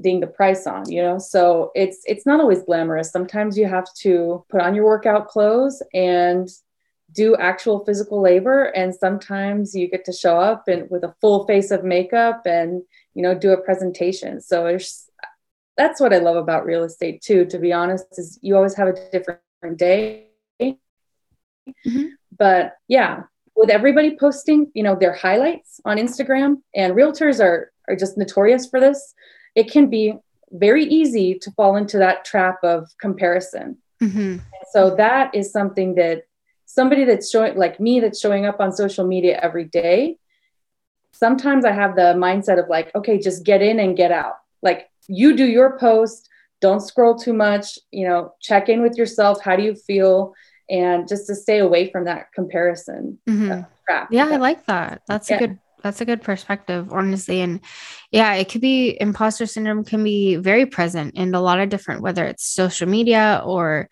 ding 0.00 0.20
the 0.20 0.26
price 0.26 0.66
on 0.66 0.88
you 0.90 1.02
know? 1.02 1.18
So 1.18 1.70
it's 1.74 2.02
it's 2.06 2.26
not 2.26 2.40
always 2.40 2.62
glamorous. 2.62 3.10
Sometimes 3.10 3.56
you 3.56 3.66
have 3.66 3.92
to 4.00 4.44
put 4.48 4.60
on 4.60 4.74
your 4.74 4.84
workout 4.84 5.28
clothes 5.28 5.82
and 5.92 6.48
do 7.12 7.36
actual 7.36 7.84
physical 7.84 8.20
labor 8.20 8.64
and 8.74 8.92
sometimes 8.92 9.74
you 9.74 9.88
get 9.88 10.04
to 10.04 10.12
show 10.12 10.36
up 10.36 10.66
and 10.66 10.90
with 10.90 11.04
a 11.04 11.14
full 11.20 11.46
face 11.46 11.70
of 11.70 11.84
makeup 11.84 12.42
and 12.44 12.82
you 13.14 13.22
know 13.22 13.34
do 13.34 13.52
a 13.52 13.60
presentation. 13.60 14.40
So 14.40 14.64
there's 14.64 15.03
that's 15.76 16.00
what 16.00 16.12
i 16.12 16.18
love 16.18 16.36
about 16.36 16.64
real 16.64 16.84
estate 16.84 17.20
too 17.22 17.44
to 17.46 17.58
be 17.58 17.72
honest 17.72 18.06
is 18.12 18.38
you 18.42 18.56
always 18.56 18.74
have 18.74 18.88
a 18.88 19.10
different 19.10 19.78
day 19.78 20.28
mm-hmm. 20.70 22.06
but 22.36 22.74
yeah 22.88 23.22
with 23.56 23.70
everybody 23.70 24.16
posting 24.18 24.70
you 24.74 24.82
know 24.82 24.96
their 24.98 25.12
highlights 25.14 25.80
on 25.84 25.96
instagram 25.96 26.56
and 26.74 26.94
realtors 26.94 27.42
are 27.42 27.72
are 27.88 27.96
just 27.96 28.16
notorious 28.16 28.66
for 28.66 28.80
this 28.80 29.14
it 29.54 29.70
can 29.70 29.88
be 29.88 30.14
very 30.50 30.84
easy 30.84 31.38
to 31.38 31.50
fall 31.52 31.76
into 31.76 31.98
that 31.98 32.24
trap 32.24 32.58
of 32.62 32.88
comparison 33.00 33.76
mm-hmm. 34.02 34.38
so 34.72 34.94
that 34.94 35.34
is 35.34 35.50
something 35.50 35.94
that 35.94 36.22
somebody 36.66 37.04
that's 37.04 37.30
showing 37.30 37.56
like 37.56 37.78
me 37.80 38.00
that's 38.00 38.20
showing 38.20 38.46
up 38.46 38.60
on 38.60 38.72
social 38.72 39.06
media 39.06 39.38
every 39.42 39.64
day 39.64 40.16
sometimes 41.12 41.64
i 41.64 41.72
have 41.72 41.94
the 41.94 42.14
mindset 42.16 42.58
of 42.62 42.68
like 42.68 42.94
okay 42.94 43.18
just 43.18 43.44
get 43.44 43.62
in 43.62 43.78
and 43.78 43.96
get 43.96 44.10
out 44.10 44.34
like 44.62 44.88
you 45.08 45.36
do 45.36 45.44
your 45.44 45.78
post 45.78 46.28
don't 46.60 46.80
scroll 46.80 47.14
too 47.14 47.32
much 47.32 47.78
you 47.90 48.06
know 48.06 48.32
check 48.40 48.68
in 48.68 48.82
with 48.82 48.96
yourself 48.96 49.42
how 49.42 49.56
do 49.56 49.62
you 49.62 49.74
feel 49.74 50.32
and 50.70 51.06
just 51.06 51.26
to 51.26 51.34
stay 51.34 51.58
away 51.58 51.90
from 51.90 52.04
that 52.04 52.32
comparison 52.34 53.18
mm-hmm. 53.28 53.60
Yeah, 54.10 54.26
I 54.26 54.36
like 54.36 54.66
that. 54.66 55.02
That's 55.06 55.30
yeah. 55.30 55.36
a 55.36 55.38
good 55.40 55.58
that's 55.82 56.00
a 56.00 56.06
good 56.06 56.22
perspective, 56.22 56.90
honestly. 56.92 57.42
And 57.42 57.60
yeah, 58.10 58.34
it 58.34 58.48
could 58.48 58.62
be 58.62 58.96
imposter 58.98 59.44
syndrome 59.44 59.84
can 59.84 60.02
be 60.02 60.36
very 60.36 60.64
present 60.64 61.14
in 61.14 61.34
a 61.34 61.42
lot 61.42 61.60
of 61.60 61.68
different, 61.68 62.00
whether 62.00 62.24
it's 62.24 62.46
social 62.46 62.88
media 62.88 63.42
or 63.44 63.90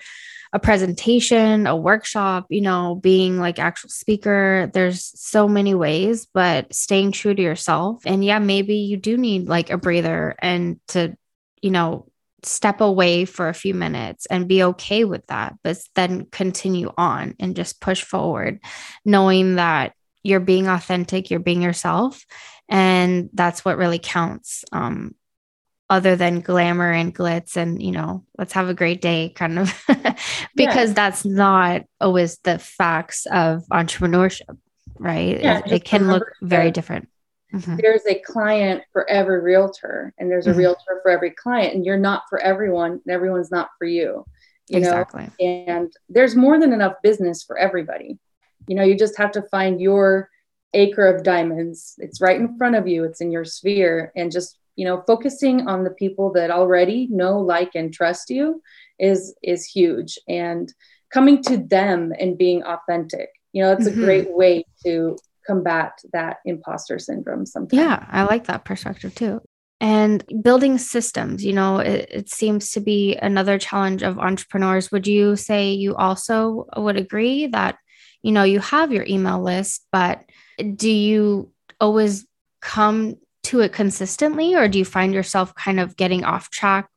a 0.52 0.58
presentation, 0.58 1.66
a 1.66 1.74
workshop, 1.74 2.46
you 2.50 2.60
know, 2.60 2.94
being 2.94 3.38
like 3.38 3.58
actual 3.58 3.88
speaker. 3.88 4.70
There's 4.74 5.12
so 5.18 5.48
many 5.48 5.74
ways, 5.74 6.26
but 6.32 6.72
staying 6.74 7.12
true 7.12 7.34
to 7.34 7.42
yourself. 7.42 8.02
And 8.04 8.24
yeah, 8.24 8.38
maybe 8.38 8.76
you 8.76 8.98
do 8.98 9.16
need 9.16 9.48
like 9.48 9.70
a 9.70 9.78
breather 9.78 10.34
and 10.40 10.78
to, 10.88 11.16
you 11.62 11.70
know, 11.70 12.06
step 12.44 12.80
away 12.80 13.24
for 13.24 13.48
a 13.48 13.54
few 13.54 13.72
minutes 13.72 14.26
and 14.26 14.48
be 14.48 14.62
okay 14.64 15.04
with 15.04 15.26
that, 15.28 15.54
but 15.62 15.78
then 15.94 16.26
continue 16.26 16.92
on 16.98 17.34
and 17.38 17.56
just 17.56 17.80
push 17.80 18.02
forward, 18.02 18.60
knowing 19.04 19.56
that 19.56 19.94
you're 20.22 20.40
being 20.40 20.68
authentic, 20.68 21.30
you're 21.30 21.40
being 21.40 21.62
yourself. 21.62 22.26
And 22.68 23.30
that's 23.32 23.64
what 23.64 23.78
really 23.78 23.98
counts. 23.98 24.64
Um, 24.72 25.14
other 25.92 26.16
than 26.16 26.40
glamour 26.40 26.90
and 26.90 27.14
glitz 27.14 27.55
and 27.55 27.83
you 27.83 27.92
know 27.92 28.24
let's 28.38 28.55
have 28.55 28.70
a 28.70 28.74
great 28.74 29.02
day 29.02 29.28
kind 29.28 29.59
of 29.59 29.85
because 30.57 30.88
yeah. 30.88 30.94
that's 30.94 31.22
not 31.26 31.83
always 32.00 32.38
the 32.38 32.59
facts 32.59 33.26
of 33.26 33.62
entrepreneurship 33.70 34.57
right 34.98 35.38
yeah, 35.42 35.59
it, 35.59 35.72
it 35.72 35.85
can 35.85 36.09
look 36.09 36.24
very 36.40 36.70
different 36.70 37.11
mm-hmm. 37.55 37.76
there's 37.76 38.07
a 38.09 38.18
client 38.20 38.83
for 38.90 39.09
every 39.11 39.42
realtor 39.42 40.14
and 40.16 40.31
there's 40.31 40.46
a 40.46 40.50
mm-hmm. 40.50 40.61
realtor 40.61 40.98
for 41.02 41.11
every 41.11 41.31
client 41.31 41.74
and 41.74 41.85
you're 41.85 41.98
not 41.98 42.22
for 42.31 42.38
everyone 42.38 42.92
and 42.92 43.11
everyone's 43.14 43.50
not 43.50 43.68
for 43.78 43.85
you 43.85 44.24
you 44.70 44.78
exactly. 44.78 45.24
know 45.24 45.55
and 45.66 45.92
there's 46.09 46.35
more 46.35 46.59
than 46.59 46.72
enough 46.72 46.94
business 47.02 47.42
for 47.42 47.59
everybody 47.59 48.18
you 48.66 48.74
know 48.74 48.83
you 48.83 48.96
just 48.96 49.18
have 49.18 49.33
to 49.33 49.42
find 49.50 49.78
your 49.78 50.31
acre 50.72 51.07
of 51.07 51.22
diamonds 51.22 51.96
it's 51.98 52.18
right 52.22 52.40
in 52.40 52.57
front 52.57 52.76
of 52.76 52.88
you 52.88 53.05
it's 53.05 53.20
in 53.20 53.31
your 53.31 53.44
sphere 53.44 54.11
and 54.16 54.33
just 54.33 54.57
you 54.76 54.85
know 54.85 55.02
focusing 55.06 55.66
on 55.68 55.85
the 55.85 55.90
people 55.90 56.32
that 56.32 56.50
already 56.50 57.08
know 57.11 57.38
like 57.38 57.70
and 57.74 57.92
trust 57.92 58.30
you 58.30 58.62
is 58.98 59.35
is 59.42 59.64
huge. 59.64 60.18
And 60.28 60.72
coming 61.12 61.42
to 61.42 61.58
them 61.58 62.12
and 62.18 62.38
being 62.38 62.62
authentic 62.62 63.28
you 63.52 63.62
know 63.62 63.72
it's 63.72 63.88
mm-hmm. 63.88 64.02
a 64.02 64.04
great 64.04 64.32
way 64.32 64.64
to 64.85 65.16
combat 65.46 65.98
that 66.12 66.38
imposter 66.44 66.98
syndrome 66.98 67.46
sometimes. 67.46 67.80
Yeah 67.80 68.06
i 68.08 68.22
like 68.24 68.46
that 68.46 68.64
perspective 68.64 69.14
too. 69.14 69.40
And 69.80 70.24
building 70.42 70.78
systems 70.78 71.44
you 71.44 71.52
know 71.52 71.78
it, 71.78 72.08
it, 72.11 72.30
seems 72.30 72.70
to 72.72 72.80
be 72.80 73.16
another 73.16 73.58
challenge 73.58 74.02
of 74.02 74.18
entrepreneurs. 74.18 74.92
Would 74.92 75.06
you 75.06 75.37
say 75.37 75.72
you 75.72 75.94
also 75.96 76.66
would 76.76 76.96
agree 76.96 77.48
that 77.48 77.76
you 78.22 78.32
know 78.32 78.44
you 78.44 78.61
have 78.61 78.92
your 78.92 79.04
email 79.06 79.42
list 79.42 79.87
but 79.92 80.24
do 80.76 80.90
you 80.90 81.52
always 81.80 82.26
come 82.61 83.16
to 83.44 83.61
it 83.61 83.72
consistently 83.72 84.55
or 84.55 84.68
do 84.68 84.78
you 84.78 84.85
find 84.85 85.14
yourself 85.14 85.55
kind 85.55 85.81
of 85.81 85.96
getting 85.96 86.24
off 86.24 86.50
track? 86.50 86.88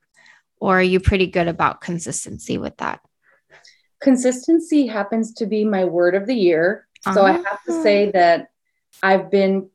Or 0.58 0.78
are 0.78 0.82
you 0.82 1.00
pretty 1.00 1.26
good 1.26 1.48
about 1.48 1.80
consistency 1.80 2.56
with 2.56 2.76
that? 2.78 3.00
Consistency 4.00 4.86
happens 4.86 5.34
to 5.34 5.46
be 5.46 5.64
my 5.64 5.84
word 5.84 6.14
of 6.14 6.26
the 6.26 6.34
year. 6.34 6.86
So 7.12 7.24
i 7.24 7.32
have 7.32 7.62
to 7.66 7.82
say 7.82 8.08
ah. 8.08 8.12
that 8.12 8.48
i've 9.02 9.30
been 9.30 9.70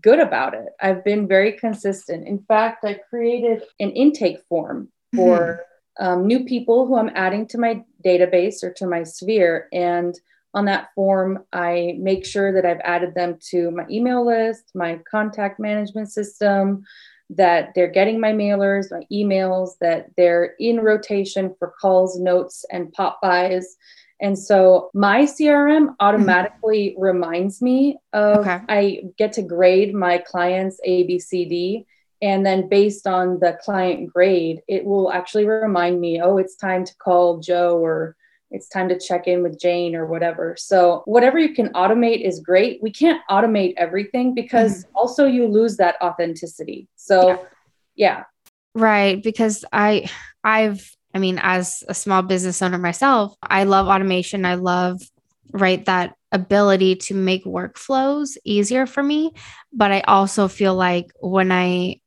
good 0.00 0.20
about 0.20 0.54
it. 0.54 0.68
I've 0.80 1.04
been 1.04 1.28
very 1.28 1.52
consistent. 1.52 2.26
In 2.26 2.40
fact 2.40 2.84
i 2.84 2.94
created 2.94 3.62
an 3.80 3.90
intake 3.90 4.40
form 4.48 4.88
for 5.14 5.60
mm-hmm. 6.00 6.06
um, 6.06 6.26
new 6.26 6.44
people 6.44 6.86
who 6.86 6.96
i'm 6.96 7.10
adding 7.14 7.46
to 7.48 7.58
my 7.58 7.82
database 8.04 8.62
or 8.62 8.72
to 8.74 8.86
my 8.86 9.02
sphere 9.02 9.68
and 9.72 10.18
on 10.54 10.66
that 10.66 10.88
form, 10.94 11.44
I 11.52 11.96
make 11.98 12.26
sure 12.26 12.52
that 12.52 12.66
I've 12.66 12.80
added 12.84 13.14
them 13.14 13.38
to 13.50 13.70
my 13.70 13.86
email 13.90 14.24
list, 14.24 14.70
my 14.74 15.00
contact 15.10 15.58
management 15.58 16.10
system, 16.10 16.84
that 17.30 17.72
they're 17.74 17.90
getting 17.90 18.20
my 18.20 18.32
mailers, 18.32 18.90
my 18.90 19.06
emails, 19.10 19.70
that 19.80 20.10
they're 20.16 20.54
in 20.58 20.80
rotation 20.80 21.54
for 21.58 21.72
calls, 21.80 22.18
notes, 22.18 22.64
and 22.70 22.92
pop 22.92 23.20
bys. 23.22 23.76
And 24.20 24.38
so 24.38 24.90
my 24.94 25.22
CRM 25.22 25.94
automatically 25.98 26.90
mm-hmm. 26.90 27.02
reminds 27.02 27.60
me 27.60 27.98
of 28.12 28.38
okay. 28.38 28.60
I 28.68 29.02
get 29.18 29.32
to 29.34 29.42
grade 29.42 29.94
my 29.94 30.18
clients 30.18 30.80
ABCD. 30.86 31.86
And 32.20 32.46
then 32.46 32.68
based 32.68 33.08
on 33.08 33.40
the 33.40 33.58
client 33.64 34.12
grade, 34.12 34.60
it 34.68 34.84
will 34.84 35.10
actually 35.10 35.44
remind 35.44 36.00
me, 36.00 36.20
oh, 36.22 36.38
it's 36.38 36.54
time 36.54 36.84
to 36.84 36.96
call 36.98 37.40
Joe 37.40 37.78
or 37.78 38.14
it's 38.52 38.68
time 38.68 38.88
to 38.90 38.98
check 38.98 39.26
in 39.26 39.42
with 39.42 39.58
Jane 39.58 39.94
or 39.96 40.06
whatever. 40.06 40.54
So, 40.58 41.02
whatever 41.06 41.38
you 41.38 41.54
can 41.54 41.70
automate 41.72 42.26
is 42.26 42.40
great. 42.40 42.82
We 42.82 42.90
can't 42.90 43.20
automate 43.30 43.74
everything 43.76 44.34
because 44.34 44.84
mm-hmm. 44.84 44.96
also 44.96 45.26
you 45.26 45.48
lose 45.48 45.76
that 45.78 45.96
authenticity. 46.02 46.88
So, 46.96 47.28
yeah. 47.28 47.36
yeah. 47.96 48.24
Right, 48.74 49.22
because 49.22 49.64
I 49.72 50.10
I've 50.44 50.96
I 51.14 51.18
mean 51.18 51.38
as 51.42 51.82
a 51.88 51.94
small 51.94 52.22
business 52.22 52.62
owner 52.62 52.78
myself, 52.78 53.34
I 53.42 53.64
love 53.64 53.88
automation. 53.88 54.44
I 54.44 54.54
love 54.54 55.00
right 55.52 55.84
that 55.84 56.14
ability 56.30 56.96
to 56.96 57.14
make 57.14 57.44
workflows 57.44 58.36
easier 58.44 58.86
for 58.86 59.02
me, 59.02 59.32
but 59.72 59.92
I 59.92 60.00
also 60.02 60.48
feel 60.48 60.74
like 60.74 61.12
when 61.20 61.52
I 61.52 62.00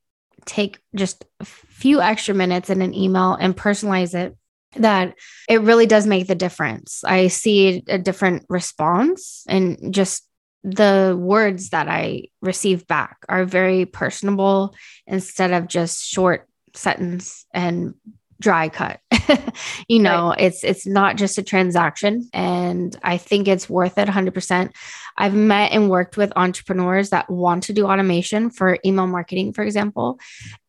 take 0.46 0.80
just 0.96 1.26
a 1.40 1.46
few 1.46 2.02
extra 2.02 2.34
minutes 2.34 2.70
in 2.70 2.82
an 2.82 2.94
email 2.94 3.34
and 3.34 3.56
personalize 3.56 4.16
it 4.16 4.36
that 4.78 5.16
it 5.50 5.62
really 5.62 5.86
does 5.86 6.08
make 6.08 6.28
the 6.28 6.36
difference. 6.36 7.04
I 7.04 7.28
see 7.28 7.84
a 7.88 7.98
different 7.98 8.46
response 8.50 9.44
and 9.48 9.94
just 9.94 10.28
the 10.64 11.16
words 11.18 11.70
that 11.70 11.88
I 11.88 12.24
receive 12.42 12.88
back 12.88 13.18
are 13.30 13.46
very 13.46 13.86
personable 13.86 14.74
instead 15.06 15.52
of 15.54 15.68
just 15.68 16.04
short 16.04 16.48
sentence 16.74 17.46
and 17.54 17.94
dry 18.42 18.70
cut. 18.70 19.00
you 19.88 20.00
know, 20.00 20.30
right. 20.30 20.42
it's 20.42 20.64
it's 20.64 20.86
not 20.86 21.18
just 21.18 21.38
a 21.38 21.44
transaction 21.44 22.30
and 22.34 22.98
I 23.04 23.18
think 23.18 23.48
it's 23.48 23.70
worth 23.70 23.98
it 23.98 24.08
100%. 24.08 24.72
I've 25.18 25.34
met 25.34 25.72
and 25.72 25.90
worked 25.90 26.18
with 26.18 26.34
entrepreneurs 26.36 27.12
that 27.12 27.30
want 27.30 27.64
to 27.64 27.74
do 27.74 27.86
automation 27.86 28.50
for 28.50 28.78
email 28.84 29.08
marketing 29.08 29.54
for 29.54 29.64
example. 29.64 30.20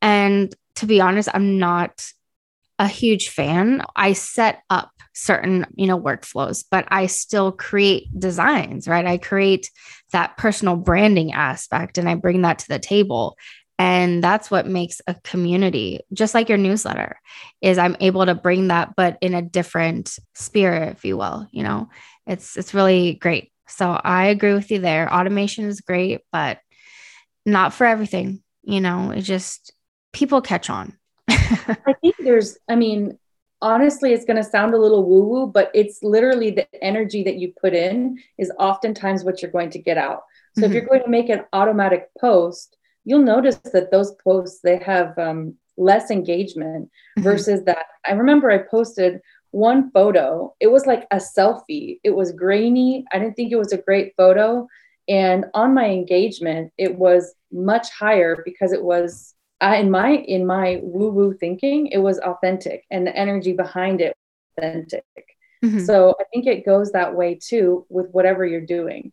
And 0.01 0.55
to 0.77 0.87
be 0.87 1.01
honest, 1.01 1.29
I'm 1.33 1.59
not 1.59 2.07
a 2.79 2.89
huge 2.89 3.31
fan. 3.31 3.83
I 3.95 4.12
set 4.12 4.62
up 4.71 4.91
certain, 5.15 5.67
you 5.75 5.87
know, 5.87 5.99
workflows, 5.99 6.65
but 6.71 6.87
I 6.89 7.07
still 7.07 7.53
create 7.53 8.09
designs, 8.19 8.87
right? 8.87 9.07
I 9.07 9.17
create 9.17 9.71
that 10.12 10.37
personal 10.37 10.77
branding 10.77 11.33
aspect 11.33 11.99
and 11.99 12.09
I 12.09 12.15
bring 12.15 12.43
that 12.43 12.61
to 12.61 12.69
the 12.69 12.79
table. 12.79 13.37
And 13.79 14.23
that's 14.23 14.51
what 14.51 14.67
makes 14.67 15.01
a 15.07 15.15
community, 15.23 16.01
just 16.12 16.35
like 16.35 16.49
your 16.49 16.59
newsletter, 16.59 17.19
is 17.61 17.77
I'm 17.77 17.97
able 18.01 18.25
to 18.25 18.35
bring 18.35 18.69
that, 18.69 18.95
but 18.97 19.19
in 19.21 19.35
a 19.35 19.43
different 19.43 20.19
spirit, 20.35 20.93
if 20.93 21.05
you 21.05 21.17
will. 21.17 21.47
You 21.51 21.62
know, 21.62 21.89
it's 22.27 22.57
it's 22.57 22.73
really 22.73 23.15
great. 23.15 23.53
So 23.69 23.91
I 23.91 24.27
agree 24.27 24.55
with 24.55 24.71
you 24.71 24.79
there. 24.79 25.12
Automation 25.12 25.67
is 25.67 25.81
great, 25.81 26.23
but 26.33 26.59
not 27.45 27.75
for 27.75 27.87
everything. 27.87 28.43
You 28.62 28.81
know, 28.81 29.11
it 29.11 29.23
just 29.23 29.73
people 30.12 30.41
catch 30.41 30.71
on 30.71 30.97
I 31.87 31.95
think 32.01 32.17
there's, 32.19 32.59
I 32.69 32.77
mean, 32.77 33.19
honestly, 33.63 34.13
it's 34.13 34.25
going 34.25 34.37
to 34.37 34.45
sound 34.45 34.75
a 34.75 34.79
little 34.79 35.05
woo 35.05 35.25
woo, 35.25 35.47
but 35.47 35.71
it's 35.75 36.03
literally 36.03 36.51
the 36.51 36.67
energy 36.85 37.23
that 37.25 37.37
you 37.37 37.53
put 37.61 37.75
in 37.75 38.19
is 38.39 38.53
oftentimes 38.59 39.25
what 39.25 39.43
you're 39.43 39.51
going 39.51 39.71
to 39.71 39.79
get 39.79 39.99
out. 39.99 40.23
So 40.55 40.63
mm-hmm. 40.63 40.65
if 40.65 40.73
you're 40.73 40.89
going 40.89 41.03
to 41.03 41.09
make 41.11 41.29
an 41.29 41.45
automatic 41.53 42.09
post, 42.21 42.77
you'll 43.05 43.23
notice 43.23 43.57
that 43.73 43.91
those 43.91 44.13
posts 44.23 44.61
they 44.63 44.79
have 44.79 45.19
um, 45.19 45.55
less 45.77 46.11
engagement 46.11 46.87
mm-hmm. 46.87 47.23
versus 47.23 47.65
that. 47.65 47.87
I 48.07 48.13
remember 48.13 48.51
I 48.51 48.59
posted 48.59 49.21
one 49.53 49.91
photo. 49.91 50.55
It 50.61 50.71
was 50.71 50.87
like 50.87 51.07
a 51.11 51.17
selfie. 51.17 52.01
It 52.05 52.15
was 52.15 52.33
grainy. 52.33 53.05
I 53.13 53.19
didn't 53.19 53.37
think 53.37 53.53
it 53.53 53.57
was 53.57 53.73
a 53.73 53.79
great 53.79 54.13
photo. 54.17 54.67
And 55.09 55.47
on 55.55 55.73
my 55.73 55.87
engagement, 55.87 56.73
it 56.77 56.97
was 56.97 57.35
much 57.53 57.89
higher 57.91 58.43
because 58.45 58.73
it 58.73 58.83
was 58.83 59.36
I, 59.61 59.77
in 59.77 59.90
my 59.90 60.11
in 60.11 60.47
my 60.47 60.81
woo 60.83 61.11
woo 61.11 61.35
thinking, 61.35 61.88
it 61.88 61.99
was 61.99 62.19
authentic, 62.19 62.85
and 62.90 63.07
the 63.07 63.16
energy 63.16 63.53
behind 63.53 64.01
it 64.01 64.16
authentic. 64.59 65.05
Mm-hmm. 65.64 65.81
So 65.81 66.14
I 66.21 66.25
think 66.33 66.47
it 66.47 66.66
goes 66.66 66.92
that 66.92 67.14
way 67.14 67.38
too 67.40 67.87
with 67.88 68.11
whatever 68.11 68.45
you're 68.45 68.61
doing. 68.61 69.12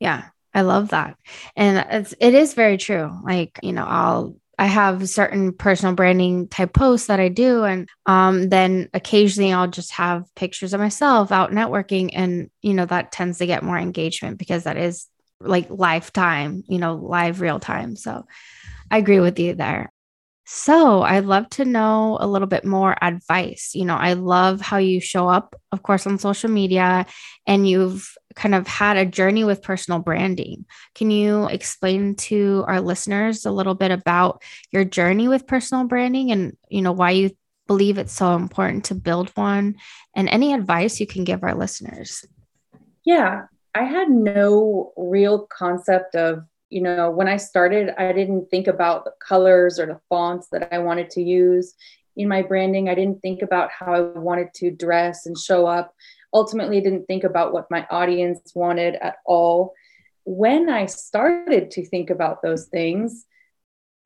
Yeah, 0.00 0.24
I 0.52 0.62
love 0.62 0.88
that, 0.90 1.16
and 1.56 1.86
it's 1.90 2.14
it 2.20 2.34
is 2.34 2.54
very 2.54 2.76
true. 2.76 3.10
Like 3.22 3.58
you 3.62 3.72
know, 3.72 3.84
I'll 3.84 4.36
I 4.58 4.66
have 4.66 5.08
certain 5.08 5.52
personal 5.52 5.94
branding 5.94 6.48
type 6.48 6.72
posts 6.72 7.08
that 7.08 7.20
I 7.20 7.28
do. 7.28 7.64
And 7.64 7.88
um, 8.06 8.48
then 8.48 8.88
occasionally 8.94 9.52
I'll 9.52 9.68
just 9.68 9.92
have 9.92 10.32
pictures 10.36 10.72
of 10.72 10.80
myself 10.80 11.32
out 11.32 11.50
networking. 11.50 12.10
And, 12.12 12.50
you 12.62 12.74
know, 12.74 12.86
that 12.86 13.10
tends 13.10 13.38
to 13.38 13.46
get 13.46 13.64
more 13.64 13.78
engagement 13.78 14.38
because 14.38 14.64
that 14.64 14.76
is 14.76 15.08
like 15.40 15.66
lifetime, 15.70 16.62
you 16.68 16.78
know, 16.78 16.94
live 16.94 17.40
real 17.40 17.58
time. 17.58 17.96
So 17.96 18.26
I 18.90 18.98
agree 18.98 19.20
with 19.20 19.38
you 19.38 19.54
there. 19.54 19.90
So, 20.46 21.00
I'd 21.00 21.24
love 21.24 21.48
to 21.50 21.64
know 21.64 22.18
a 22.20 22.26
little 22.26 22.46
bit 22.46 22.66
more 22.66 22.94
advice. 23.02 23.70
You 23.74 23.86
know, 23.86 23.96
I 23.96 24.12
love 24.12 24.60
how 24.60 24.76
you 24.76 25.00
show 25.00 25.26
up, 25.26 25.56
of 25.72 25.82
course, 25.82 26.06
on 26.06 26.18
social 26.18 26.50
media, 26.50 27.06
and 27.46 27.66
you've 27.66 28.14
kind 28.34 28.54
of 28.54 28.66
had 28.66 28.98
a 28.98 29.06
journey 29.06 29.44
with 29.44 29.62
personal 29.62 30.00
branding. 30.00 30.66
Can 30.94 31.10
you 31.10 31.46
explain 31.48 32.14
to 32.16 32.64
our 32.68 32.82
listeners 32.82 33.46
a 33.46 33.50
little 33.50 33.74
bit 33.74 33.90
about 33.90 34.42
your 34.70 34.84
journey 34.84 35.28
with 35.28 35.46
personal 35.46 35.84
branding 35.84 36.30
and, 36.30 36.56
you 36.68 36.82
know, 36.82 36.92
why 36.92 37.12
you 37.12 37.30
believe 37.66 37.96
it's 37.96 38.12
so 38.12 38.34
important 38.34 38.84
to 38.84 38.94
build 38.94 39.30
one 39.30 39.76
and 40.14 40.28
any 40.28 40.52
advice 40.52 41.00
you 41.00 41.06
can 41.06 41.24
give 41.24 41.42
our 41.42 41.54
listeners? 41.54 42.24
Yeah, 43.04 43.46
I 43.74 43.84
had 43.84 44.10
no 44.10 44.92
real 44.96 45.46
concept 45.46 46.14
of, 46.14 46.44
you 46.74 46.80
know, 46.80 47.08
when 47.08 47.28
I 47.28 47.36
started, 47.36 47.94
I 47.96 48.12
didn't 48.12 48.50
think 48.50 48.66
about 48.66 49.04
the 49.04 49.12
colors 49.20 49.78
or 49.78 49.86
the 49.86 50.00
fonts 50.08 50.48
that 50.50 50.74
I 50.74 50.78
wanted 50.80 51.08
to 51.10 51.22
use 51.22 51.72
in 52.16 52.26
my 52.26 52.42
branding. 52.42 52.88
I 52.88 52.96
didn't 52.96 53.22
think 53.22 53.42
about 53.42 53.70
how 53.70 53.94
I 53.94 54.00
wanted 54.00 54.48
to 54.54 54.72
dress 54.72 55.26
and 55.26 55.38
show 55.38 55.66
up. 55.66 55.94
Ultimately, 56.32 56.78
I 56.78 56.80
didn't 56.80 57.06
think 57.06 57.22
about 57.22 57.52
what 57.52 57.70
my 57.70 57.86
audience 57.92 58.40
wanted 58.56 58.96
at 58.96 59.18
all. 59.24 59.72
When 60.24 60.68
I 60.68 60.86
started 60.86 61.70
to 61.70 61.86
think 61.86 62.10
about 62.10 62.42
those 62.42 62.66
things 62.66 63.24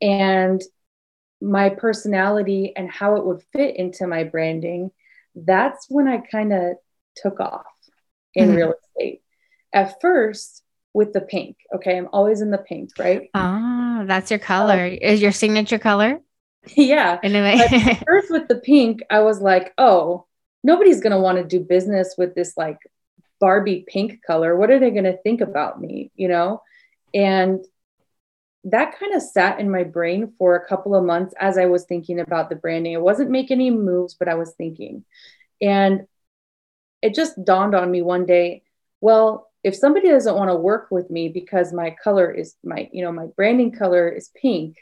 and 0.02 0.61
my 1.40 1.70
personality 1.70 2.74
and 2.76 2.90
how 2.90 3.16
it 3.16 3.24
would 3.24 3.42
fit 3.54 3.76
into 3.76 4.07
my 4.07 4.24
branding, 4.24 4.90
that's 5.35 5.87
when 5.88 6.07
I 6.07 6.18
kind 6.18 6.52
of 6.52 6.74
took 7.16 7.40
off 7.40 7.64
in 8.35 8.48
mm-hmm. 8.48 8.57
real 8.57 8.74
estate. 8.94 9.22
At 9.72 10.02
first, 10.02 10.62
with 10.94 11.12
the 11.12 11.20
pink. 11.20 11.57
Okay. 11.74 11.96
I'm 11.96 12.09
always 12.12 12.40
in 12.40 12.51
the 12.51 12.59
pink, 12.59 12.90
right? 12.98 13.29
Ah, 13.35 14.05
that's 14.07 14.31
your 14.31 14.40
color. 14.40 14.87
Um, 14.87 14.98
Is 15.01 15.20
your 15.22 15.33
signature 15.33 15.79
color? 15.79 16.20
Yeah. 16.77 17.18
Anyway. 17.22 17.57
first 18.07 18.31
with 18.31 18.48
the 18.48 18.57
pink, 18.57 19.01
I 19.09 19.20
was 19.20 19.40
like, 19.40 19.72
oh, 19.79 20.27
nobody's 20.62 21.01
gonna 21.01 21.20
want 21.20 21.38
to 21.38 21.44
do 21.44 21.61
business 21.61 22.14
with 22.18 22.35
this 22.35 22.59
like 22.59 22.77
Barbie 23.40 23.87
pink 23.88 24.20
color. 24.27 24.55
What 24.55 24.70
are 24.70 24.79
they 24.79 24.90
gonna 24.90 25.16
think 25.16 25.40
about 25.40 25.81
me? 25.81 26.11
You 26.14 26.29
know? 26.29 26.61
And 27.14 27.64
that 28.64 28.98
kind 28.98 29.14
of 29.14 29.22
sat 29.22 29.61
in 29.61 29.70
my 29.70 29.85
brain 29.85 30.35
for 30.37 30.57
a 30.57 30.66
couple 30.66 30.94
of 30.94 31.05
months 31.05 31.35
as 31.40 31.57
I 31.57 31.66
was 31.66 31.85
thinking 31.85 32.20
about 32.20 32.51
the 32.51 32.57
branding. 32.57 32.96
I 32.96 32.98
wasn't 32.98 33.31
making 33.31 33.59
any 33.59 33.70
moves, 33.70 34.14
but 34.14 34.29
I 34.29 34.35
was 34.35 34.53
thinking. 34.53 35.05
And 35.62 36.07
it 37.01 37.14
just 37.14 37.42
dawned 37.44 37.74
on 37.74 37.90
me 37.90 38.03
one 38.03 38.27
day, 38.27 38.62
well, 39.01 39.47
if 39.64 39.75
somebody 39.75 40.09
doesn't 40.09 40.37
want 40.37 40.51
to 40.51 40.55
work 40.55 40.88
with 40.90 41.11
me 41.11 41.29
because 41.29 41.73
my 41.73 41.94
color 42.03 42.31
is 42.31 42.55
my, 42.64 42.88
you 42.92 43.03
know, 43.03 43.12
my 43.12 43.27
branding 43.37 43.73
color 43.73 44.09
is 44.09 44.31
pink, 44.40 44.77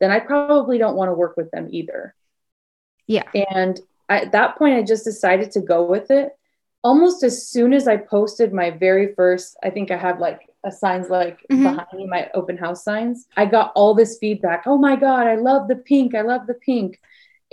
then 0.00 0.10
I 0.10 0.20
probably 0.20 0.78
don't 0.78 0.96
want 0.96 1.10
to 1.10 1.14
work 1.14 1.36
with 1.36 1.50
them 1.50 1.68
either. 1.70 2.14
Yeah. 3.06 3.24
And 3.34 3.78
I, 4.08 4.20
at 4.20 4.32
that 4.32 4.56
point, 4.56 4.76
I 4.76 4.82
just 4.82 5.04
decided 5.04 5.50
to 5.52 5.60
go 5.60 5.84
with 5.84 6.10
it. 6.10 6.30
Almost 6.82 7.22
as 7.22 7.48
soon 7.48 7.72
as 7.72 7.88
I 7.88 7.96
posted 7.96 8.52
my 8.52 8.70
very 8.70 9.14
first, 9.14 9.56
I 9.62 9.70
think 9.70 9.90
I 9.90 9.96
have 9.96 10.20
like 10.20 10.40
a 10.64 10.72
signs 10.72 11.08
like 11.08 11.40
mm-hmm. 11.50 11.62
behind 11.62 11.88
me, 11.94 12.06
my 12.06 12.30
open 12.34 12.56
house 12.56 12.84
signs. 12.84 13.26
I 13.36 13.46
got 13.46 13.72
all 13.74 13.94
this 13.94 14.18
feedback. 14.18 14.64
Oh 14.66 14.78
my 14.78 14.96
God, 14.96 15.26
I 15.26 15.36
love 15.36 15.68
the 15.68 15.76
pink. 15.76 16.14
I 16.14 16.22
love 16.22 16.46
the 16.46 16.54
pink. 16.54 17.00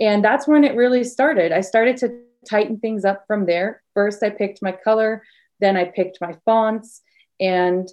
And 0.00 0.24
that's 0.24 0.48
when 0.48 0.64
it 0.64 0.74
really 0.74 1.04
started. 1.04 1.52
I 1.52 1.60
started 1.60 1.96
to 1.98 2.20
tighten 2.48 2.78
things 2.78 3.04
up 3.04 3.24
from 3.26 3.46
there. 3.46 3.82
First, 3.94 4.22
I 4.22 4.30
picked 4.30 4.62
my 4.62 4.72
color, 4.72 5.22
then 5.62 5.78
I 5.78 5.84
picked 5.84 6.20
my 6.20 6.36
fonts, 6.44 7.00
and 7.40 7.88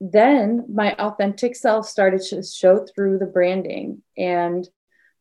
then 0.00 0.66
my 0.72 0.94
authentic 0.94 1.56
self 1.56 1.88
started 1.88 2.20
to 2.30 2.42
show 2.42 2.86
through 2.86 3.18
the 3.18 3.26
branding. 3.26 4.02
And 4.18 4.68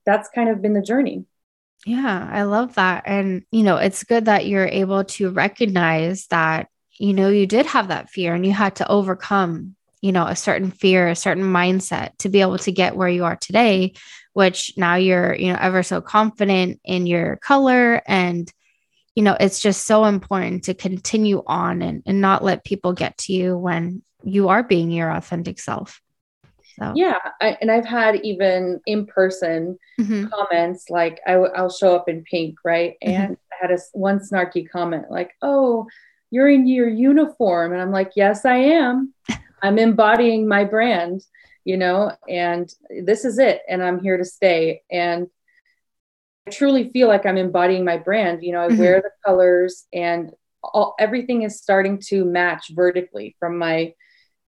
that's 0.06 0.30
kind 0.30 0.50
of 0.50 0.62
been 0.62 0.74
the 0.74 0.82
journey. 0.82 1.26
Yeah, 1.86 2.30
I 2.30 2.44
love 2.44 2.76
that. 2.76 3.04
And, 3.06 3.44
you 3.52 3.64
know, 3.64 3.78
it's 3.78 4.04
good 4.04 4.26
that 4.26 4.48
you're 4.48 4.68
able 4.68 5.06
to 5.06 5.30
recognize 5.30 6.28
that 6.28 6.68
you 7.00 7.14
know, 7.14 7.30
you 7.30 7.48
did 7.48 7.66
have 7.66 7.88
that 7.88 8.10
fear 8.10 8.36
and 8.36 8.46
you 8.46 8.52
had 8.52 8.76
to 8.76 8.88
overcome, 8.88 9.76
you 10.02 10.12
know, 10.12 10.26
a 10.28 10.36
certain 10.36 10.70
fear, 10.70 11.08
a 11.08 11.16
certain 11.16 11.46
mindset 11.46 12.16
to 12.20 12.30
be 12.30 12.42
able 12.42 12.60
to 12.60 12.72
get 12.72 12.96
where 12.96 13.08
you 13.08 13.24
are 13.24 13.38
today, 13.38 13.94
which 14.34 14.74
now 14.78 14.96
you're, 14.96 15.34
you 15.34 15.52
know, 15.52 15.58
ever 15.60 15.82
so 15.82 16.02
confident 16.02 16.80
in 16.84 17.08
your 17.08 17.38
color. 17.38 18.02
And, 18.06 18.52
you 19.20 19.24
know, 19.24 19.36
it's 19.38 19.60
just 19.60 19.86
so 19.86 20.06
important 20.06 20.64
to 20.64 20.74
continue 20.74 21.44
on 21.46 21.82
and, 21.82 22.02
and 22.06 22.22
not 22.22 22.42
let 22.42 22.64
people 22.64 22.94
get 22.94 23.18
to 23.18 23.34
you 23.34 23.58
when 23.58 24.02
you 24.24 24.48
are 24.48 24.64
being 24.64 24.92
your 24.92 25.12
authentic 25.12 25.60
self. 25.60 26.02
So. 26.78 26.94
Yeah, 26.96 27.18
I, 27.42 27.58
and 27.60 27.70
I've 27.70 27.84
had 27.86 28.22
even 28.24 28.80
in 28.86 29.06
person 29.08 29.78
mm-hmm. 30.00 30.28
comments 30.28 30.90
like 30.90 31.20
I 31.28 31.34
w- 31.34 31.52
I'll 31.54 31.70
show 31.70 31.98
up 31.98 32.08
in 32.08 32.24
pink, 32.24 32.60
right? 32.64 32.96
Mm-hmm. 33.04 33.22
And 33.22 33.38
I 33.52 33.56
had 33.60 33.72
a 33.72 33.80
one 33.92 34.20
snarky 34.20 34.70
comment 34.70 35.12
like, 35.12 35.34
"Oh, 35.42 35.86
you're 36.32 36.48
in 36.48 36.66
your 36.66 36.88
uniform. 36.88 37.74
And 37.74 37.82
I'm 37.82 37.92
like, 37.92 38.14
yes, 38.16 38.46
I 38.46 38.56
am. 38.56 39.14
I'm 39.62 39.78
embodying 39.78 40.48
my 40.48 40.64
brand, 40.64 41.26
you 41.66 41.76
know, 41.76 42.14
and 42.30 42.74
this 43.04 43.26
is 43.26 43.38
it. 43.38 43.64
And 43.68 43.84
I'm 43.84 44.00
here 44.00 44.16
to 44.16 44.24
stay. 44.24 44.84
And 44.90 45.28
truly 46.50 46.90
feel 46.90 47.08
like 47.08 47.26
I'm 47.26 47.38
embodying 47.38 47.86
my 47.86 47.98
brand. 47.98 48.44
You 48.44 48.54
know, 48.54 48.62
I 48.62 48.68
mm-hmm. 48.68 48.78
wear 48.80 49.02
the 49.02 49.12
colors 49.26 49.86
and 49.94 50.32
all, 50.64 50.96
everything 51.00 51.44
is 51.44 51.58
starting 51.58 52.00
to 52.08 52.26
match 52.26 52.72
vertically 52.72 53.36
from 53.40 53.58
my 53.58 53.94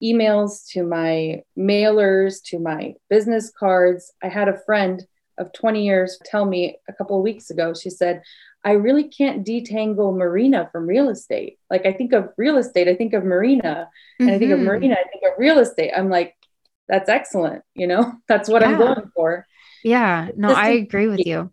emails 0.04 0.68
to 0.72 0.84
my 0.84 1.44
mailers 1.58 2.44
to 2.46 2.60
my 2.60 2.96
business 3.10 3.52
cards. 3.58 4.12
I 4.24 4.28
had 4.28 4.50
a 4.50 4.60
friend 4.66 5.02
of 5.38 5.54
20 5.54 5.86
years 5.86 6.20
tell 6.26 6.46
me 6.46 6.78
a 6.90 6.94
couple 6.94 7.18
of 7.18 7.24
weeks 7.24 7.50
ago, 7.50 7.74
she 7.74 7.90
said, 7.90 8.22
I 8.64 8.74
really 8.74 9.06
can't 9.06 9.46
detangle 9.46 10.16
marina 10.16 10.70
from 10.72 10.86
real 10.86 11.10
estate. 11.10 11.58
Like 11.70 11.86
I 11.86 11.94
think 11.94 12.14
of 12.14 12.30
real 12.38 12.58
estate, 12.58 12.88
I 12.88 12.96
think 12.96 13.14
of 13.14 13.24
marina, 13.24 13.90
and 14.20 14.30
mm-hmm. 14.30 14.36
I 14.36 14.40
think 14.40 14.52
of 14.52 14.60
mm-hmm. 14.60 14.68
marina, 14.68 14.96
I 14.96 15.10
think 15.10 15.24
of 15.26 15.40
real 15.40 15.60
estate. 15.60 15.92
I'm 15.96 16.10
like, 16.10 16.36
that's 16.88 17.10
excellent. 17.10 17.64
You 17.74 17.88
know, 17.88 18.14
that's 18.28 18.50
what 18.50 18.62
yeah. 18.62 18.70
I'm 18.70 18.78
going 18.78 19.12
for. 19.16 19.48
Yeah. 19.84 20.30
No, 20.36 20.54
I 20.54 20.70
agree 20.70 21.08
with 21.08 21.26
you. 21.26 21.52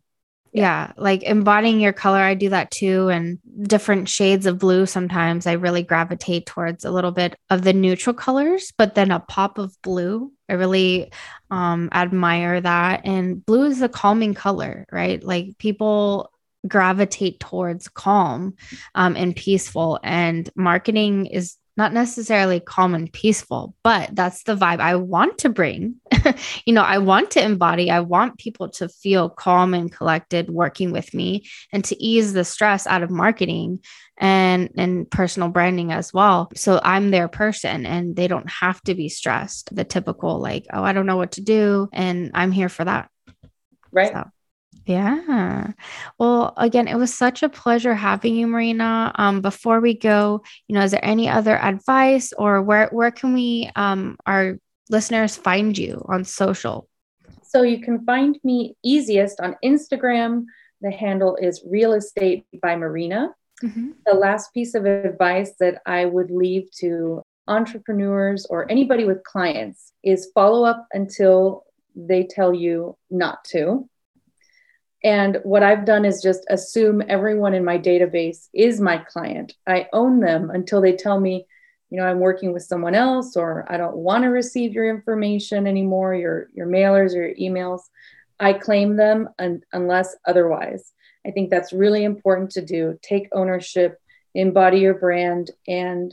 Yeah. 0.52 0.86
yeah. 0.86 0.92
Like 0.96 1.22
embodying 1.22 1.80
your 1.80 1.92
color, 1.92 2.20
I 2.20 2.34
do 2.34 2.50
that 2.50 2.70
too. 2.70 3.08
And 3.08 3.38
different 3.62 4.08
shades 4.08 4.46
of 4.46 4.58
blue. 4.58 4.86
Sometimes 4.86 5.46
I 5.46 5.52
really 5.52 5.82
gravitate 5.82 6.46
towards 6.46 6.84
a 6.84 6.90
little 6.90 7.12
bit 7.12 7.36
of 7.50 7.62
the 7.62 7.72
neutral 7.72 8.14
colors, 8.14 8.72
but 8.76 8.94
then 8.94 9.10
a 9.10 9.20
pop 9.20 9.58
of 9.58 9.80
blue. 9.82 10.32
I 10.48 10.54
really 10.54 11.12
um, 11.50 11.88
admire 11.92 12.60
that. 12.60 13.02
And 13.04 13.44
blue 13.44 13.64
is 13.64 13.82
a 13.82 13.88
calming 13.88 14.34
color, 14.34 14.86
right? 14.90 15.22
Like 15.22 15.58
people 15.58 16.30
gravitate 16.66 17.40
towards 17.40 17.88
calm 17.88 18.54
um, 18.94 19.16
and 19.16 19.36
peaceful. 19.36 20.00
And 20.02 20.48
marketing 20.54 21.26
is 21.26 21.56
not 21.78 21.92
necessarily 21.92 22.58
calm 22.58 22.92
and 22.92 23.10
peaceful, 23.12 23.72
but 23.84 24.10
that's 24.12 24.42
the 24.42 24.56
vibe 24.56 24.80
I 24.80 24.96
want 24.96 25.38
to 25.38 25.48
bring. 25.48 25.94
you 26.66 26.72
know, 26.74 26.82
I 26.82 26.98
want 26.98 27.30
to 27.30 27.42
embody, 27.42 27.88
I 27.88 28.00
want 28.00 28.36
people 28.36 28.68
to 28.70 28.88
feel 28.88 29.30
calm 29.30 29.74
and 29.74 29.90
collected 29.90 30.50
working 30.50 30.90
with 30.90 31.14
me 31.14 31.46
and 31.72 31.84
to 31.84 32.02
ease 32.02 32.32
the 32.32 32.44
stress 32.44 32.88
out 32.88 33.04
of 33.04 33.10
marketing 33.10 33.78
and 34.16 34.70
and 34.76 35.08
personal 35.08 35.50
branding 35.50 35.92
as 35.92 36.12
well. 36.12 36.50
So 36.56 36.80
I'm 36.82 37.12
their 37.12 37.28
person 37.28 37.86
and 37.86 38.16
they 38.16 38.26
don't 38.26 38.50
have 38.50 38.82
to 38.82 38.96
be 38.96 39.08
stressed. 39.08 39.72
The 39.72 39.84
typical 39.84 40.40
like, 40.40 40.66
oh, 40.72 40.82
I 40.82 40.92
don't 40.92 41.06
know 41.06 41.16
what 41.16 41.32
to 41.32 41.40
do 41.40 41.88
and 41.92 42.32
I'm 42.34 42.50
here 42.50 42.68
for 42.68 42.84
that. 42.84 43.08
Right. 43.92 44.12
So. 44.12 44.24
Yeah. 44.88 45.72
Well, 46.18 46.54
again, 46.56 46.88
it 46.88 46.96
was 46.96 47.12
such 47.12 47.42
a 47.42 47.50
pleasure 47.50 47.94
having 47.94 48.34
you, 48.34 48.46
Marina. 48.46 49.12
Um, 49.16 49.42
before 49.42 49.80
we 49.80 49.92
go, 49.92 50.42
you 50.66 50.74
know, 50.74 50.80
is 50.80 50.92
there 50.92 51.04
any 51.04 51.28
other 51.28 51.58
advice 51.58 52.32
or 52.32 52.62
where 52.62 52.88
where 52.88 53.10
can 53.10 53.34
we 53.34 53.70
um 53.76 54.16
our 54.24 54.58
listeners 54.88 55.36
find 55.36 55.76
you 55.76 56.02
on 56.08 56.24
social? 56.24 56.88
So 57.42 57.62
you 57.62 57.82
can 57.82 58.02
find 58.06 58.38
me 58.42 58.76
easiest 58.82 59.40
on 59.40 59.56
Instagram. 59.62 60.46
The 60.80 60.90
handle 60.90 61.36
is 61.36 61.62
real 61.66 61.92
estate 61.92 62.46
by 62.62 62.74
Marina. 62.74 63.34
Mm-hmm. 63.62 63.90
The 64.06 64.14
last 64.14 64.54
piece 64.54 64.74
of 64.74 64.86
advice 64.86 65.52
that 65.60 65.82
I 65.84 66.06
would 66.06 66.30
leave 66.30 66.70
to 66.78 67.20
entrepreneurs 67.46 68.46
or 68.46 68.70
anybody 68.70 69.04
with 69.04 69.22
clients 69.24 69.92
is 70.02 70.30
follow 70.34 70.64
up 70.64 70.86
until 70.94 71.64
they 71.94 72.24
tell 72.24 72.54
you 72.54 72.96
not 73.10 73.44
to 73.48 73.86
and 75.04 75.38
what 75.44 75.62
I've 75.62 75.84
done 75.84 76.04
is 76.04 76.22
just 76.22 76.44
assume 76.50 77.02
everyone 77.08 77.54
in 77.54 77.64
my 77.64 77.78
database 77.78 78.48
is 78.52 78.80
my 78.80 78.98
client. 78.98 79.54
I 79.66 79.88
own 79.92 80.20
them 80.20 80.50
until 80.50 80.80
they 80.80 80.96
tell 80.96 81.20
me, 81.20 81.46
you 81.90 81.98
know, 81.98 82.04
I'm 82.04 82.18
working 82.18 82.52
with 82.52 82.64
someone 82.64 82.94
else 82.94 83.36
or 83.36 83.64
I 83.68 83.76
don't 83.76 83.96
want 83.96 84.24
to 84.24 84.28
receive 84.28 84.72
your 84.72 84.90
information 84.90 85.66
anymore, 85.66 86.14
your 86.14 86.48
your 86.52 86.66
mailers 86.66 87.14
or 87.14 87.28
your 87.28 87.34
emails. 87.36 87.82
I 88.40 88.52
claim 88.52 88.96
them 88.96 89.28
un- 89.38 89.62
unless 89.72 90.16
otherwise. 90.26 90.92
I 91.26 91.30
think 91.30 91.50
that's 91.50 91.72
really 91.72 92.04
important 92.04 92.50
to 92.52 92.64
do. 92.64 92.98
Take 93.02 93.28
ownership, 93.32 93.98
embody 94.34 94.80
your 94.80 94.94
brand 94.94 95.50
and 95.66 96.12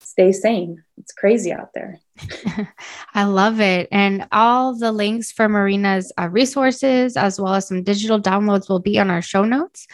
stay 0.00 0.32
sane. 0.32 0.82
It's 0.98 1.12
crazy 1.12 1.52
out 1.52 1.70
there. 1.74 2.01
I 3.14 3.24
love 3.24 3.60
it. 3.60 3.88
And 3.90 4.26
all 4.32 4.78
the 4.78 4.92
links 4.92 5.32
for 5.32 5.48
Marina's 5.48 6.12
uh, 6.18 6.28
resources, 6.28 7.16
as 7.16 7.40
well 7.40 7.54
as 7.54 7.68
some 7.68 7.82
digital 7.82 8.20
downloads, 8.20 8.68
will 8.68 8.80
be 8.80 8.98
on 8.98 9.10
our 9.10 9.22
show 9.22 9.44
notes. 9.44 9.86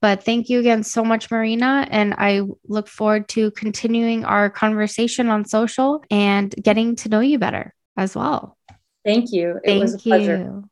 But 0.00 0.22
thank 0.22 0.48
you 0.48 0.60
again 0.60 0.82
so 0.82 1.04
much, 1.04 1.30
Marina. 1.30 1.86
And 1.90 2.14
I 2.18 2.42
look 2.66 2.88
forward 2.88 3.28
to 3.30 3.50
continuing 3.52 4.24
our 4.24 4.50
conversation 4.50 5.28
on 5.28 5.44
social 5.44 6.04
and 6.10 6.54
getting 6.62 6.96
to 6.96 7.08
know 7.08 7.20
you 7.20 7.38
better 7.38 7.74
as 7.96 8.14
well. 8.14 8.56
Thank 9.04 9.32
you. 9.32 9.60
It 9.62 9.66
thank 9.66 9.82
was 9.82 9.94
a 9.94 9.98
pleasure. 9.98 10.38
You. 10.38 10.68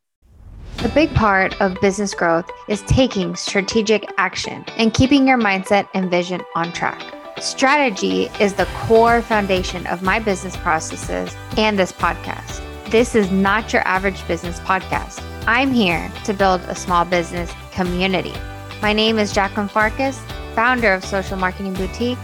A 0.84 0.88
big 0.88 1.14
part 1.14 1.58
of 1.60 1.80
business 1.80 2.14
growth 2.14 2.50
is 2.68 2.82
taking 2.82 3.36
strategic 3.36 4.04
action 4.18 4.64
and 4.76 4.92
keeping 4.92 5.26
your 5.26 5.38
mindset 5.38 5.88
and 5.94 6.10
vision 6.10 6.42
on 6.56 6.72
track. 6.72 7.23
Strategy 7.40 8.30
is 8.38 8.54
the 8.54 8.66
core 8.76 9.20
foundation 9.20 9.86
of 9.88 10.02
my 10.02 10.20
business 10.20 10.56
processes 10.56 11.34
and 11.56 11.76
this 11.76 11.90
podcast. 11.90 12.62
This 12.90 13.16
is 13.16 13.30
not 13.32 13.72
your 13.72 13.82
average 13.82 14.26
business 14.28 14.60
podcast. 14.60 15.20
I'm 15.46 15.72
here 15.72 16.12
to 16.24 16.32
build 16.32 16.60
a 16.62 16.76
small 16.76 17.04
business 17.04 17.52
community. 17.72 18.34
My 18.80 18.92
name 18.92 19.18
is 19.18 19.32
Jacqueline 19.32 19.68
Farkas, 19.68 20.20
founder 20.54 20.94
of 20.94 21.04
Social 21.04 21.36
Marketing 21.36 21.74
Boutique. 21.74 22.18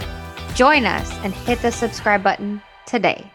Join 0.55 0.85
us 0.85 1.12
and 1.25 1.35
hit 1.35 1.61
the 1.61 1.73
subscribe 1.73 2.23
button 2.23 2.62
today. 2.87 3.29